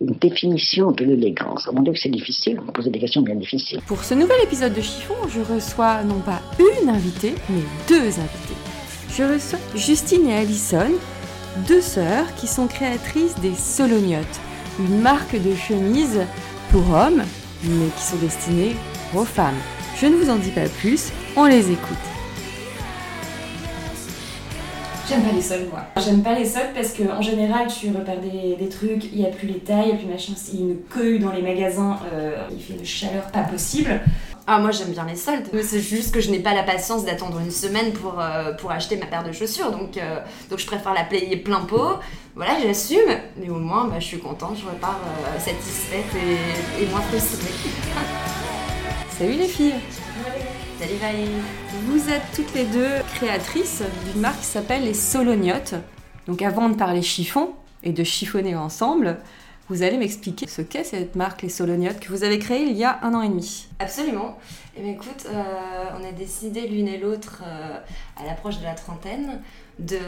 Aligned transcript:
Une 0.00 0.14
définition 0.14 0.92
de 0.92 1.04
l'élégance. 1.04 1.68
Mon 1.70 1.82
Dieu, 1.82 1.92
que 1.92 1.98
c'est 1.98 2.08
difficile, 2.08 2.56
vous 2.56 2.64
me 2.64 2.72
posez 2.72 2.88
des 2.88 2.98
questions 2.98 3.20
bien 3.20 3.34
difficiles. 3.34 3.82
Pour 3.86 4.02
ce 4.02 4.14
nouvel 4.14 4.38
épisode 4.42 4.72
de 4.72 4.80
Chiffon, 4.80 5.14
je 5.28 5.40
reçois 5.40 6.02
non 6.04 6.20
pas 6.20 6.40
une 6.58 6.88
invitée, 6.88 7.34
mais 7.50 7.60
deux 7.86 8.06
invités. 8.06 8.56
Je 9.14 9.24
reçois 9.24 9.58
Justine 9.74 10.26
et 10.26 10.36
Alison, 10.36 10.90
deux 11.68 11.82
sœurs 11.82 12.34
qui 12.36 12.46
sont 12.46 12.66
créatrices 12.66 13.34
des 13.40 13.54
Solognottes, 13.54 14.40
une 14.78 15.00
marque 15.00 15.34
de 15.34 15.54
chemises 15.54 16.24
pour 16.70 16.88
hommes, 16.94 17.22
mais 17.64 17.88
qui 17.94 18.02
sont 18.02 18.16
destinées 18.16 18.76
aux 19.14 19.26
femmes. 19.26 19.60
Je 20.00 20.06
ne 20.06 20.16
vous 20.16 20.30
en 20.30 20.36
dis 20.36 20.50
pas 20.50 20.66
plus, 20.80 21.12
on 21.36 21.44
les 21.44 21.70
écoute. 21.70 21.98
J'aime 25.10 25.22
pas 25.22 25.32
les 25.32 25.42
soldes, 25.42 25.68
moi. 25.70 25.80
J'aime 25.96 26.22
pas 26.22 26.38
les 26.38 26.44
soldes 26.44 26.72
parce 26.72 26.92
qu'en 26.92 27.20
général, 27.20 27.66
tu 27.66 27.88
repères 27.88 28.20
des, 28.20 28.54
des 28.54 28.68
trucs, 28.68 29.06
il 29.12 29.18
n'y 29.18 29.26
a 29.26 29.30
plus 29.30 29.48
les 29.48 29.58
tailles, 29.58 29.86
il 29.86 29.88
n'y 29.88 29.92
a 29.94 29.96
plus 29.96 30.06
machin, 30.06 30.34
il 30.52 30.60
y 30.60 30.62
a 30.62 30.66
une 30.66 30.76
queue 30.88 31.18
dans 31.18 31.32
les 31.32 31.42
magasins, 31.42 31.98
euh, 32.12 32.36
il 32.52 32.62
fait 32.62 32.74
une 32.74 32.84
chaleur 32.84 33.24
pas 33.32 33.42
possible. 33.42 34.00
Ah, 34.46 34.60
moi 34.60 34.70
j'aime 34.70 34.90
bien 34.90 35.04
les 35.04 35.16
soldes. 35.16 35.48
C'est 35.64 35.80
juste 35.80 36.14
que 36.14 36.20
je 36.20 36.30
n'ai 36.30 36.38
pas 36.38 36.54
la 36.54 36.62
patience 36.62 37.04
d'attendre 37.04 37.40
une 37.40 37.50
semaine 37.50 37.92
pour, 37.92 38.20
euh, 38.20 38.52
pour 38.52 38.70
acheter 38.70 38.96
ma 38.98 39.06
paire 39.06 39.24
de 39.24 39.32
chaussures. 39.32 39.72
Donc, 39.72 39.96
euh, 39.96 40.20
donc 40.48 40.60
je 40.60 40.66
préfère 40.66 40.94
la 40.94 41.02
payer 41.02 41.36
plein 41.36 41.62
pot. 41.62 41.98
Voilà, 42.36 42.52
j'assume. 42.62 43.10
Mais 43.36 43.50
au 43.50 43.58
moins, 43.58 43.88
bah, 43.88 43.96
je 43.98 44.04
suis 44.04 44.20
contente, 44.20 44.58
je 44.60 44.64
repars 44.64 45.00
euh, 45.04 45.40
satisfaite 45.40 46.06
et, 46.14 46.84
et 46.84 46.86
moins 46.86 47.00
frustrée. 47.00 47.50
Salut 49.18 49.34
les 49.34 49.48
filles 49.48 49.74
Salut. 50.80 50.94
Vous 51.84 52.08
êtes 52.08 52.22
toutes 52.34 52.54
les 52.54 52.64
deux 52.64 52.88
créatrices 53.14 53.82
d'une 54.10 54.22
marque 54.22 54.38
qui 54.40 54.46
s'appelle 54.46 54.82
les 54.84 54.94
Solognottes. 54.94 55.74
Donc 56.26 56.40
avant 56.40 56.70
de 56.70 56.74
parler 56.74 57.02
chiffon 57.02 57.50
et 57.82 57.92
de 57.92 58.02
chiffonner 58.02 58.56
ensemble, 58.56 59.18
vous 59.68 59.82
allez 59.82 59.98
m'expliquer 59.98 60.46
ce 60.48 60.62
qu'est 60.62 60.84
cette 60.84 61.16
marque 61.16 61.42
les 61.42 61.50
Solognottes 61.50 62.00
que 62.00 62.08
vous 62.08 62.24
avez 62.24 62.38
créée 62.38 62.62
il 62.62 62.76
y 62.78 62.84
a 62.84 62.98
un 63.02 63.12
an 63.14 63.20
et 63.20 63.28
demi. 63.28 63.66
Absolument. 63.78 64.38
Eh 64.76 64.80
bien, 64.82 64.92
écoute, 64.92 65.26
euh, 65.28 65.42
on 66.00 66.08
a 66.08 66.12
décidé 66.12 66.66
l'une 66.66 66.88
et 66.88 66.96
l'autre, 66.98 67.42
euh, 67.46 67.76
à 68.16 68.24
l'approche 68.26 68.58
de 68.58 68.64
la 68.64 68.74
trentaine, 68.74 69.40
de, 69.78 69.98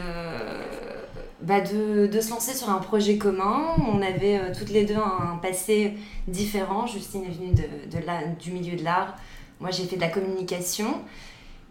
bah, 1.43 1.61
de, 1.61 2.07
de 2.07 2.19
se 2.21 2.31
lancer 2.31 2.55
sur 2.55 2.69
un 2.71 2.79
projet 2.79 3.17
commun. 3.17 3.75
On 3.87 4.01
avait 4.01 4.39
euh, 4.39 4.53
toutes 4.57 4.69
les 4.71 4.85
deux 4.85 4.95
un 4.97 5.37
passé 5.37 5.93
différent. 6.27 6.87
Justine 6.87 7.25
est 7.25 7.31
venue 7.37 7.51
de, 7.53 7.95
de 7.95 8.03
la- 8.05 8.25
du 8.25 8.51
milieu 8.51 8.75
de 8.75 8.83
l'art. 8.83 9.15
Moi, 9.59 9.71
j'ai 9.71 9.85
fait 9.85 9.95
de 9.95 10.01
la 10.01 10.09
communication. 10.09 11.01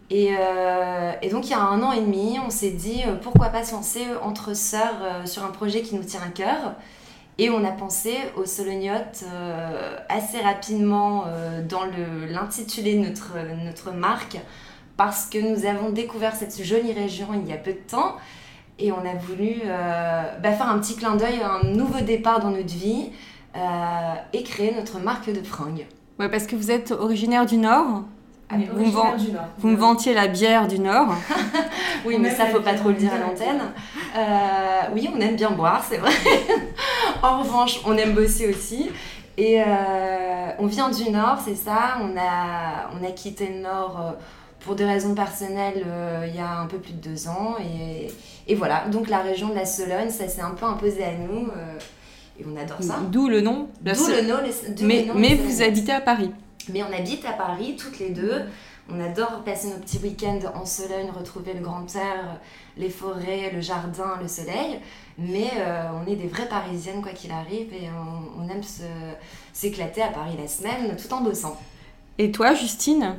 Et, 0.09 0.35
euh, 0.37 1.11
et 1.21 1.29
donc, 1.29 1.47
il 1.47 1.51
y 1.51 1.53
a 1.53 1.61
un 1.61 1.81
an 1.81 1.91
et 1.91 2.01
demi, 2.01 2.37
on 2.45 2.49
s'est 2.49 2.71
dit 2.71 3.01
euh, 3.07 3.15
pourquoi 3.15 3.47
pas 3.47 3.63
se 3.63 3.73
lancer 3.73 4.05
entre 4.21 4.55
sœurs 4.55 5.01
euh, 5.01 5.25
sur 5.25 5.43
un 5.43 5.49
projet 5.49 5.81
qui 5.81 5.95
nous 5.95 6.03
tient 6.03 6.21
à 6.21 6.29
cœur. 6.29 6.75
Et 7.39 7.49
on 7.49 7.65
a 7.65 7.71
pensé 7.71 8.15
aux 8.37 8.45
solognottes 8.45 9.23
euh, 9.23 9.97
assez 10.07 10.39
rapidement 10.39 11.25
dans 11.67 11.83
l'intitulé 12.29 12.93
de 12.93 13.07
notre, 13.07 13.33
notre 13.65 13.91
marque 13.91 14.37
parce 14.97 15.25
que 15.25 15.39
nous 15.39 15.65
avons 15.65 15.89
découvert 15.89 16.35
cette 16.35 16.61
jolie 16.63 16.93
région 16.93 17.29
il 17.33 17.49
y 17.49 17.53
a 17.53 17.57
peu 17.57 17.71
de 17.73 17.79
temps 17.79 18.17
et 18.77 18.91
on 18.91 18.99
a 18.99 19.15
voulu 19.15 19.63
bah, 19.65 20.51
faire 20.51 20.69
un 20.69 20.77
petit 20.77 20.95
clin 20.95 21.15
d'œil, 21.15 21.41
un 21.41 21.67
nouveau 21.69 22.01
départ 22.01 22.39
dans 22.39 22.51
notre 22.51 22.75
vie 22.75 23.09
et 24.31 24.43
créer 24.43 24.75
notre 24.75 24.99
marque 24.99 25.33
de 25.33 25.41
fringues. 25.41 25.87
Ouais, 26.19 26.29
parce 26.29 26.45
que 26.47 26.55
vous 26.55 26.71
êtes 26.71 26.91
originaire 26.91 27.45
du 27.45 27.57
Nord. 27.57 28.03
Vous, 28.51 28.57
me 28.57 28.71
originaire 28.71 28.91
vend- 28.91 29.15
du 29.17 29.31
Nord. 29.31 29.43
vous 29.57 29.67
me 29.69 29.75
vantiez 29.75 30.13
la 30.13 30.27
bière 30.27 30.67
du 30.67 30.79
Nord. 30.79 31.13
Oui, 32.05 32.15
On 32.17 32.19
mais 32.19 32.31
ça, 32.35 32.47
faut 32.47 32.59
pas 32.59 32.73
trop 32.73 32.89
le 32.89 32.95
dire 32.95 33.13
à 33.13 33.17
l'antenne. 33.17 33.61
Euh, 34.17 34.79
oui, 34.93 35.09
on 35.15 35.19
aime 35.21 35.37
bien 35.37 35.51
boire, 35.51 35.81
c'est 35.89 35.97
vrai. 35.99 36.11
en 37.23 37.39
revanche, 37.39 37.79
on 37.85 37.95
aime 37.95 38.11
bosser 38.13 38.49
aussi. 38.49 38.91
Et 39.37 39.61
euh, 39.65 40.49
on 40.59 40.65
vient 40.67 40.89
du 40.89 41.09
Nord, 41.11 41.37
c'est 41.43 41.55
ça. 41.55 41.97
On 42.01 42.17
a, 42.17 42.89
on 42.99 43.07
a 43.07 43.11
quitté 43.11 43.47
le 43.47 43.61
Nord 43.61 43.97
euh, 44.01 44.11
pour 44.65 44.75
des 44.75 44.83
raisons 44.83 45.15
personnelles 45.15 45.85
euh, 45.87 46.25
il 46.27 46.35
y 46.35 46.39
a 46.39 46.59
un 46.59 46.65
peu 46.65 46.77
plus 46.77 46.91
de 46.91 47.09
deux 47.09 47.29
ans. 47.29 47.55
Et, 47.61 48.11
et 48.51 48.55
voilà, 48.55 48.83
donc 48.91 49.07
la 49.07 49.19
région 49.19 49.47
de 49.47 49.55
la 49.55 49.65
Sologne, 49.65 50.09
ça 50.09 50.27
s'est 50.27 50.41
un 50.41 50.51
peu 50.51 50.65
imposé 50.65 51.05
à 51.05 51.11
nous. 51.13 51.47
euh, 51.47 51.79
et 52.39 52.45
on 52.51 52.55
adore 52.59 52.81
ça. 52.81 52.99
D'où 53.11 53.27
le 53.29 53.41
nom. 53.41 53.69
D'où 53.81 53.91
le 53.91 54.21
nom, 54.27 54.37
les- 54.43 54.85
mais 54.85 55.01
le 55.03 55.07
nom 55.09 55.13
mais 55.15 55.35
vous 55.35 55.61
habitez 55.61 55.91
à 55.91 56.01
Paris. 56.01 56.31
Mais 56.71 56.81
on 56.83 56.93
habite 56.97 57.25
à 57.25 57.33
Paris 57.33 57.75
toutes 57.77 57.99
les 57.99 58.09
deux. 58.09 58.41
On 58.89 58.99
adore 58.99 59.43
passer 59.45 59.69
nos 59.69 59.77
petits 59.77 59.99
week-ends 59.99 60.39
en 60.55 60.65
Sologne, 60.65 61.09
retrouver 61.17 61.53
le 61.53 61.61
grand 61.61 61.85
air, 61.95 62.39
les 62.77 62.89
forêts, 62.89 63.51
le 63.53 63.61
jardin, 63.61 64.17
le 64.21 64.27
soleil. 64.27 64.79
Mais 65.17 65.51
euh, 65.57 65.83
on 66.03 66.09
est 66.11 66.15
des 66.17 66.27
vraies 66.27 66.49
Parisiennes 66.49 67.01
quoi 67.01 67.11
qu'il 67.13 67.31
arrive 67.31 67.73
et 67.73 67.87
on, 67.89 68.43
on 68.43 68.49
aime 68.49 68.61
s'éclater 69.53 70.01
à 70.01 70.07
Paris 70.09 70.35
la 70.39 70.47
semaine 70.47 70.95
tout 70.97 71.13
en 71.13 71.21
bossant. 71.21 71.57
Et 72.17 72.31
toi, 72.31 72.53
Justine, 72.53 73.15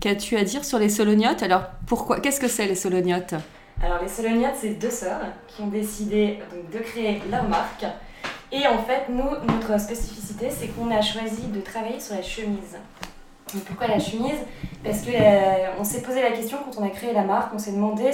qu'as-tu 0.00 0.36
à 0.36 0.44
dire 0.44 0.64
sur 0.64 0.78
les 0.78 0.88
Solognottes 0.90 1.42
Alors, 1.42 1.62
pourquoi 1.86 2.20
Qu'est-ce 2.20 2.40
que 2.40 2.48
c'est 2.48 2.66
les 2.66 2.74
Solognottes 2.74 3.34
Alors 3.82 4.02
les 4.02 4.08
Solognottes, 4.08 4.56
c'est 4.60 4.74
deux 4.74 4.90
sœurs 4.90 5.22
qui 5.48 5.62
ont 5.62 5.68
décidé 5.68 6.38
donc, 6.52 6.70
de 6.70 6.78
créer 6.84 7.20
leur 7.30 7.48
marque. 7.48 7.84
Et 8.50 8.66
en 8.66 8.78
fait, 8.78 9.08
nous, 9.08 9.30
notre 9.46 9.78
spécificité, 9.78 10.48
c'est 10.50 10.68
qu'on 10.68 10.90
a 10.90 11.02
choisi 11.02 11.48
de 11.48 11.60
travailler 11.60 12.00
sur 12.00 12.14
la 12.14 12.22
chemise. 12.22 12.78
Et 13.54 13.58
pourquoi 13.60 13.86
la 13.86 13.98
chemise? 13.98 14.40
Parce 14.84 15.02
que 15.02 15.10
euh, 15.10 15.70
on 15.78 15.84
s'est 15.84 16.02
posé 16.02 16.22
la 16.22 16.30
question 16.30 16.58
quand 16.64 16.80
on 16.80 16.84
a 16.84 16.90
créé 16.90 17.12
la 17.12 17.22
marque, 17.22 17.52
on 17.54 17.58
s'est 17.58 17.72
demandé 17.72 18.10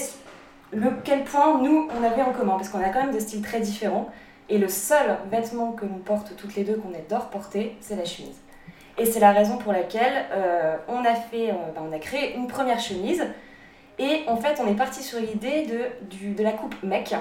le, 0.73 0.91
quel 1.05 1.25
point 1.25 1.61
nous 1.61 1.89
on 1.97 2.03
avait 2.03 2.23
en 2.23 2.33
commun, 2.33 2.55
parce 2.57 2.69
qu'on 2.69 2.83
a 2.83 2.89
quand 2.89 3.03
même 3.03 3.13
des 3.13 3.21
styles 3.21 3.43
très 3.43 3.61
différents. 3.61 4.09
Et 4.49 4.59
le 4.59 4.69
seul 4.69 5.19
vêtement 5.31 5.73
que 5.73 5.87
l'on 5.87 5.99
porte 5.99 6.37
toutes 6.37 6.55
les 6.57 6.65
deux, 6.65 6.77
qu'on 6.77 6.93
adore 6.95 7.31
porter, 7.31 7.77
c'est 7.81 7.97
la 7.97 8.05
chemise. 8.05 8.37
Et 8.99 9.07
c'est 9.07 9.21
la 9.21 9.33
raison 9.33 9.57
pour 9.57 9.73
laquelle 9.73 10.27
euh, 10.33 10.77
on, 10.89 11.05
a 11.05 11.15
fait, 11.15 11.51
euh, 11.51 11.55
ben, 11.75 11.83
on 11.89 11.93
a 11.93 11.99
créé 11.99 12.37
une 12.37 12.47
première 12.47 12.79
chemise. 12.79 13.25
Et 13.99 14.23
en 14.27 14.37
fait, 14.37 14.61
on 14.61 14.69
est 14.69 14.77
parti 14.77 15.03
sur 15.03 15.21
l'idée 15.21 15.67
de, 15.67 16.35
de 16.35 16.43
la 16.43 16.53
coupe 16.53 16.75
mec. 16.83 17.15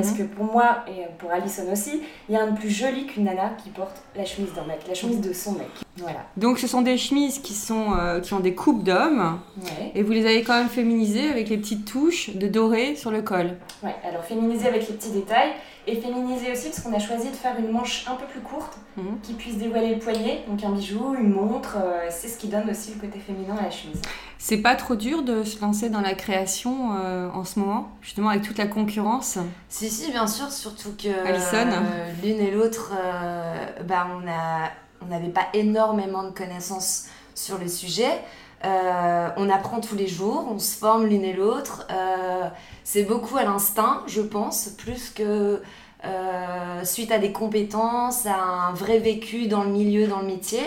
Parce 0.00 0.12
que 0.12 0.22
pour 0.22 0.44
moi 0.44 0.84
et 0.86 1.06
pour 1.18 1.32
Alison 1.32 1.64
aussi, 1.72 2.02
il 2.28 2.34
y 2.34 2.38
a 2.38 2.42
un 2.44 2.52
de 2.52 2.56
plus 2.56 2.70
joli 2.70 3.06
qu'une 3.06 3.24
nana 3.24 3.50
qui 3.62 3.70
porte 3.70 4.00
la 4.14 4.24
chemise 4.24 4.52
d'un 4.54 4.64
mec, 4.64 4.86
la 4.86 4.94
chemise 4.94 5.20
de 5.20 5.32
son 5.32 5.52
mec. 5.52 5.68
Voilà. 5.98 6.20
Donc, 6.36 6.58
ce 6.58 6.66
sont 6.66 6.82
des 6.82 6.96
chemises 6.96 7.38
qui, 7.40 7.54
sont, 7.54 7.94
euh, 7.98 8.20
qui 8.20 8.34
ont 8.34 8.40
des 8.40 8.54
coupes 8.54 8.84
d'hommes. 8.84 9.38
Ouais. 9.62 9.92
Et 9.94 10.02
vous 10.02 10.12
les 10.12 10.24
avez 10.26 10.42
quand 10.42 10.56
même 10.56 10.68
féminisées 10.68 11.28
avec 11.28 11.48
les 11.48 11.58
petites 11.58 11.84
touches 11.84 12.30
de 12.34 12.46
doré 12.48 12.94
sur 12.96 13.10
le 13.10 13.22
col. 13.22 13.56
ouais. 13.82 13.94
Alors 14.08 14.24
féminiser 14.24 14.68
avec 14.68 14.88
les 14.88 14.94
petits 14.94 15.10
détails 15.10 15.52
et 15.86 15.96
féminiser 15.96 16.52
aussi 16.52 16.68
parce 16.68 16.80
qu'on 16.80 16.92
a 16.92 16.98
choisi 16.98 17.28
de 17.30 17.34
faire 17.36 17.56
une 17.58 17.70
manche 17.72 18.04
un 18.10 18.14
peu 18.14 18.26
plus 18.26 18.40
courte 18.40 18.76
Mhm. 18.98 19.20
qui 19.22 19.32
puisse 19.34 19.56
dévoiler 19.56 19.94
le 19.94 19.98
poignet, 20.00 20.44
donc 20.48 20.62
un 20.64 20.70
bijou, 20.70 21.14
une 21.18 21.32
montre. 21.32 21.76
euh, 21.76 22.06
c'est 22.10 22.28
ce 22.28 22.36
qui 22.36 22.48
donne 22.48 22.68
aussi 22.68 22.92
le 22.94 23.00
côté 23.00 23.18
féminin 23.20 23.56
à 23.58 23.62
la 23.64 23.70
chemise. 23.70 24.00
C'est 24.38 24.58
pas 24.58 24.74
trop 24.74 24.96
dur 24.96 25.22
de 25.22 25.44
se 25.44 25.60
lancer 25.60 25.88
dans 25.88 26.00
la 26.00 26.14
création 26.14 26.90
euh, 26.96 27.28
en 27.32 27.44
ce 27.44 27.58
moment, 27.58 27.88
justement 28.02 28.28
avec 28.28 28.42
toute 28.42 28.58
la 28.58 28.66
concurrence? 28.66 29.38
Si, 29.68 29.88
si, 29.88 30.10
bien 30.10 30.26
sûr, 30.26 30.50
surtout 30.50 30.90
que 31.00 31.08
euh, 31.08 32.12
l'une 32.22 32.38
et 32.40 32.50
l'autre, 32.50 32.92
euh, 33.00 33.66
bah, 33.88 34.06
on 34.14 34.26
a- 34.28 34.70
on 35.02 35.06
n'avait 35.06 35.28
pas 35.28 35.46
énormément 35.54 36.22
de 36.22 36.30
connaissances 36.30 37.06
sur 37.34 37.58
le 37.58 37.68
sujet. 37.68 38.20
Euh, 38.64 39.28
on 39.36 39.48
apprend 39.48 39.80
tous 39.80 39.94
les 39.94 40.08
jours, 40.08 40.46
on 40.50 40.58
se 40.58 40.76
forme 40.76 41.06
l'une 41.06 41.24
et 41.24 41.32
l'autre. 41.32 41.86
Euh, 41.90 42.48
c'est 42.84 43.04
beaucoup 43.04 43.36
à 43.36 43.44
l'instinct, 43.44 44.02
je 44.06 44.20
pense, 44.20 44.70
plus 44.70 45.10
que 45.10 45.62
euh, 46.04 46.84
suite 46.84 47.12
à 47.12 47.18
des 47.18 47.32
compétences, 47.32 48.26
à 48.26 48.36
un 48.36 48.72
vrai 48.72 48.98
vécu 48.98 49.46
dans 49.46 49.62
le 49.62 49.70
milieu, 49.70 50.06
dans 50.06 50.20
le 50.20 50.26
métier. 50.26 50.62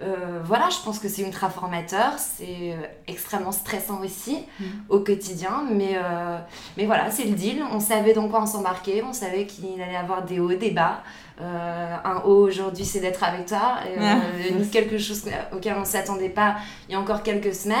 Euh, 0.00 0.40
voilà, 0.44 0.68
je 0.70 0.78
pense 0.84 1.00
que 1.00 1.08
c'est 1.08 1.22
ultra 1.22 1.50
formateur, 1.50 2.12
c'est 2.18 2.72
euh, 2.72 2.86
extrêmement 3.08 3.50
stressant 3.50 4.00
aussi 4.00 4.38
au 4.88 5.00
quotidien, 5.00 5.64
mais, 5.72 5.96
euh, 5.96 6.38
mais 6.76 6.86
voilà, 6.86 7.10
c'est 7.10 7.24
le 7.24 7.34
deal. 7.34 7.64
On 7.72 7.80
savait 7.80 8.12
dans 8.12 8.28
quoi 8.28 8.42
on 8.42 8.46
s'embarquait, 8.46 9.02
on 9.02 9.12
savait 9.12 9.46
qu'il 9.46 9.82
allait 9.82 9.96
avoir 9.96 10.24
des 10.24 10.38
hauts, 10.38 10.54
des 10.54 10.70
bas. 10.70 11.02
Euh, 11.40 11.96
un 12.04 12.22
haut 12.24 12.46
aujourd'hui, 12.46 12.84
c'est 12.84 13.00
d'être 13.00 13.22
avec 13.22 13.46
toi, 13.46 13.78
et, 13.86 13.98
euh, 13.98 14.64
quelque 14.72 14.98
chose 14.98 15.24
auquel 15.52 15.74
on 15.76 15.80
ne 15.80 15.84
s'attendait 15.84 16.28
pas 16.28 16.56
il 16.88 16.92
y 16.92 16.94
a 16.96 17.00
encore 17.00 17.22
quelques 17.22 17.54
semaines. 17.54 17.76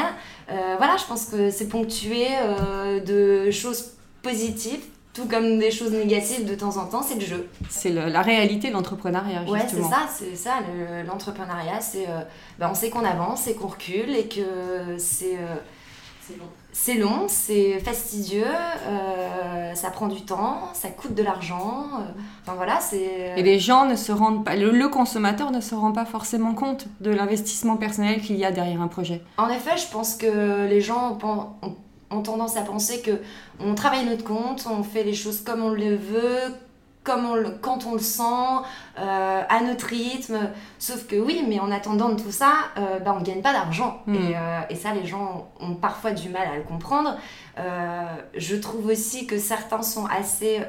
Euh, 0.50 0.74
voilà, 0.76 0.96
je 0.96 1.04
pense 1.04 1.26
que 1.26 1.50
c'est 1.50 1.68
ponctué 1.68 2.26
euh, 2.40 3.00
de 3.00 3.50
choses 3.50 3.92
positives 4.22 4.84
tout 5.20 5.28
comme 5.28 5.58
des 5.58 5.70
choses 5.70 5.90
négatives 5.92 6.44
de 6.44 6.54
temps 6.54 6.76
en 6.76 6.86
temps, 6.86 7.02
c'est 7.02 7.16
le 7.16 7.26
jeu. 7.26 7.48
C'est 7.68 7.90
le- 7.90 8.06
la 8.06 8.22
réalité 8.22 8.68
de 8.68 8.74
l'entrepreneuriat, 8.74 9.42
Ouais, 9.48 9.58
c'est 9.60 9.68
justement. 9.76 9.90
ça, 9.90 10.00
c'est 10.16 10.36
ça. 10.36 10.54
le- 10.68 11.06
L'entrepreneuriat, 11.06 11.80
c'est, 11.80 12.06
euh, 12.08 12.20
bah, 12.58 12.68
on 12.70 12.74
sait 12.74 12.90
qu'on 12.90 13.04
avance 13.04 13.46
et 13.48 13.54
qu'on 13.54 13.68
recule 13.68 14.10
et 14.14 14.28
que 14.28 14.96
c'est, 14.98 15.36
euh, 15.36 15.56
C'est 16.72 16.94
long, 16.94 17.24
c'est 17.28 17.78
fastidieux, 17.80 18.44
euh, 18.86 19.74
ça 19.74 19.90
prend 19.90 20.06
du 20.08 20.20
temps, 20.22 20.58
ça 20.74 20.88
coûte 20.90 21.14
de 21.14 21.22
l'argent. 21.22 21.84
euh, 22.00 22.12
Enfin 22.42 22.54
voilà, 22.54 22.78
c'est. 22.80 23.32
Et 23.36 23.42
les 23.42 23.58
gens 23.58 23.86
ne 23.86 23.96
se 23.96 24.12
rendent 24.12 24.44
pas, 24.44 24.54
le, 24.54 24.70
le 24.70 24.88
consommateur 24.88 25.50
ne 25.50 25.60
se 25.62 25.74
rend 25.74 25.92
pas 25.92 26.04
forcément 26.04 26.52
compte 26.54 26.86
de 27.00 27.10
l'investissement 27.10 27.76
personnel 27.78 28.20
qu'il 28.20 28.36
y 28.36 28.44
a 28.44 28.52
derrière 28.52 28.82
un 28.82 28.88
projet. 28.88 29.22
En 29.38 29.48
effet, 29.48 29.76
je 29.78 29.90
pense 29.90 30.14
que 30.16 30.66
les 30.68 30.80
gens 30.82 31.18
ont, 31.22 31.74
ont 32.10 32.22
tendance 32.22 32.56
à 32.56 32.62
penser 32.62 33.02
que 33.02 33.20
on 33.60 33.74
travaille 33.74 34.06
notre 34.06 34.24
compte, 34.24 34.66
on 34.70 34.82
fait 34.82 35.04
les 35.04 35.14
choses 35.14 35.42
comme 35.42 35.62
on 35.62 35.70
le 35.70 35.96
veut, 35.96 36.54
comme 37.08 37.24
on 37.24 37.34
le, 37.34 37.50
quand 37.50 37.86
on 37.86 37.94
le 37.94 38.00
sent, 38.00 38.22
euh, 38.98 39.42
à 39.48 39.60
notre 39.62 39.86
rythme. 39.86 40.38
Sauf 40.78 41.06
que 41.06 41.16
oui, 41.16 41.44
mais 41.48 41.58
en 41.58 41.70
attendant 41.70 42.10
de 42.10 42.20
tout 42.20 42.30
ça, 42.30 42.52
euh, 42.76 42.98
bah, 42.98 43.14
on 43.16 43.20
ne 43.20 43.24
gagne 43.24 43.40
pas 43.40 43.52
d'argent. 43.52 44.02
Mm. 44.06 44.14
Et, 44.14 44.36
euh, 44.36 44.60
et 44.68 44.76
ça, 44.76 44.92
les 44.92 45.06
gens 45.06 45.48
ont 45.60 45.74
parfois 45.74 46.10
du 46.10 46.28
mal 46.28 46.46
à 46.46 46.56
le 46.56 46.62
comprendre. 46.62 47.16
Je 48.36 48.56
trouve 48.56 48.86
aussi 48.86 49.26
que 49.26 49.38
certains 49.38 49.82
sont 49.82 50.06
assez... 50.06 50.60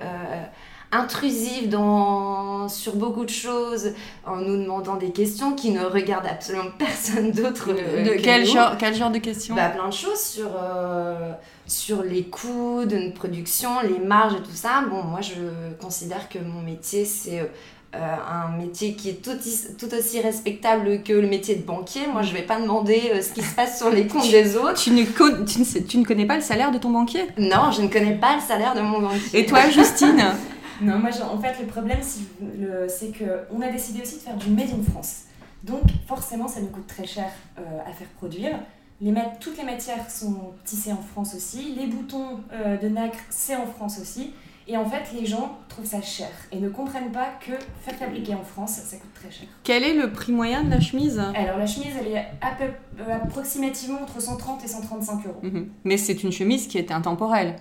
intrusifs 0.91 1.69
dans, 1.69 2.67
sur 2.67 2.95
beaucoup 2.95 3.23
de 3.25 3.29
choses 3.29 3.91
en 4.25 4.37
nous 4.37 4.57
demandant 4.61 4.95
des 4.95 5.11
questions 5.11 5.53
qui 5.53 5.71
ne 5.71 5.83
regardent 5.85 6.25
absolument 6.27 6.65
personne 6.77 7.31
d'autre 7.31 7.69
euh, 7.69 8.03
de 8.05 8.09
que 8.11 8.21
quel 8.21 8.41
nous. 8.41 8.47
genre, 8.53 8.75
quel 8.77 8.95
genre 8.95 9.11
de 9.11 9.19
questions 9.19 9.55
Bah, 9.55 9.69
plein 9.69 9.87
de 9.87 9.93
choses 9.93 10.19
sur, 10.19 10.49
euh, 10.61 11.31
sur 11.67 12.01
les 12.03 12.23
coûts 12.23 12.85
de 12.85 12.97
notre 12.97 13.13
production, 13.13 13.69
les 13.83 13.99
marges 13.99 14.33
et 14.33 14.41
tout 14.43 14.55
ça. 14.55 14.83
Bon, 14.89 15.03
moi, 15.03 15.19
je 15.21 15.33
considère 15.81 16.27
que 16.29 16.39
mon 16.39 16.61
métier, 16.61 17.05
c'est 17.05 17.39
euh, 17.39 17.97
un 17.97 18.57
métier 18.57 18.93
qui 18.93 19.09
est 19.09 19.23
tout, 19.23 19.31
tout 19.79 19.93
aussi 19.95 20.21
respectable 20.21 21.01
que 21.03 21.13
le 21.13 21.27
métier 21.27 21.55
de 21.55 21.63
banquier. 21.63 22.01
Moi, 22.11 22.21
je 22.23 22.33
vais 22.33 22.41
pas 22.43 22.59
demander 22.59 23.11
euh, 23.13 23.21
ce 23.21 23.29
qui 23.33 23.41
se 23.43 23.53
passe 23.55 23.77
sur 23.77 23.89
les 23.91 24.07
comptes 24.07 24.29
des 24.29 24.55
autres. 24.57 24.73
tu 24.81 24.91
ne, 24.91 25.03
co- 25.05 25.43
tu, 25.45 25.59
ne 25.59 25.63
sais- 25.65 25.83
tu 25.83 25.97
ne 25.99 26.05
connais 26.05 26.25
pas 26.25 26.35
le 26.35 26.41
salaire 26.41 26.71
de 26.71 26.77
ton 26.79 26.89
banquier? 26.89 27.27
Non, 27.37 27.71
je 27.71 27.81
ne 27.83 27.87
connais 27.87 28.15
pas 28.15 28.35
le 28.35 28.41
salaire 28.41 28.73
de 28.75 28.81
mon 28.81 28.99
banquier. 29.01 29.39
Et 29.39 29.45
toi, 29.45 29.69
Justine? 29.69 30.23
Non, 30.81 30.99
moi, 30.99 31.09
en 31.31 31.39
fait, 31.39 31.59
le 31.59 31.67
problème, 31.67 31.99
c'est 32.01 33.11
qu'on 33.17 33.61
a 33.61 33.69
décidé 33.69 34.01
aussi 34.01 34.15
de 34.15 34.21
faire 34.21 34.37
du 34.37 34.49
Made 34.49 34.69
in 34.69 34.91
France. 34.91 35.23
Donc, 35.63 35.83
forcément, 36.07 36.47
ça 36.47 36.61
nous 36.61 36.67
coûte 36.67 36.87
très 36.87 37.05
cher 37.05 37.29
euh, 37.57 37.61
à 37.85 37.91
faire 37.91 38.07
produire. 38.17 38.59
Les 39.01 39.13
toutes 39.39 39.57
les 39.57 39.63
matières 39.63 40.09
sont 40.09 40.53
tissées 40.65 40.91
en 40.91 41.01
France 41.01 41.33
aussi. 41.35 41.73
Les 41.77 41.87
boutons 41.87 42.41
euh, 42.51 42.77
de 42.77 42.89
nacre, 42.89 43.19
c'est 43.29 43.55
en 43.55 43.65
France 43.65 43.99
aussi. 44.01 44.33
Et 44.67 44.77
en 44.77 44.85
fait, 44.85 45.19
les 45.19 45.25
gens 45.25 45.57
trouvent 45.67 45.85
ça 45.85 46.01
cher 46.01 46.29
et 46.51 46.59
ne 46.59 46.69
comprennent 46.69 47.11
pas 47.11 47.29
que 47.39 47.53
faire 47.81 47.95
fabriquer 47.95 48.35
en 48.35 48.43
France, 48.43 48.73
ça 48.73 48.97
coûte 48.97 49.13
très 49.15 49.31
cher. 49.31 49.47
Quel 49.63 49.83
est 49.83 49.95
le 49.95 50.11
prix 50.11 50.31
moyen 50.31 50.63
de 50.63 50.69
la 50.69 50.79
chemise? 50.79 51.17
Alors, 51.17 51.57
la 51.57 51.65
chemise, 51.65 51.93
elle 51.99 52.07
est 52.07 52.25
à 52.41 52.51
peu, 52.55 52.65
euh, 53.01 53.15
approximativement 53.15 54.01
entre 54.03 54.21
130 54.21 54.63
et 54.63 54.67
135 54.67 55.25
euros. 55.25 55.39
Mhm. 55.41 55.69
Mais 55.85 55.97
c'est 55.97 56.21
une 56.23 56.31
chemise 56.31 56.67
qui 56.67 56.77
est 56.77 56.91
intemporelle, 56.91 57.55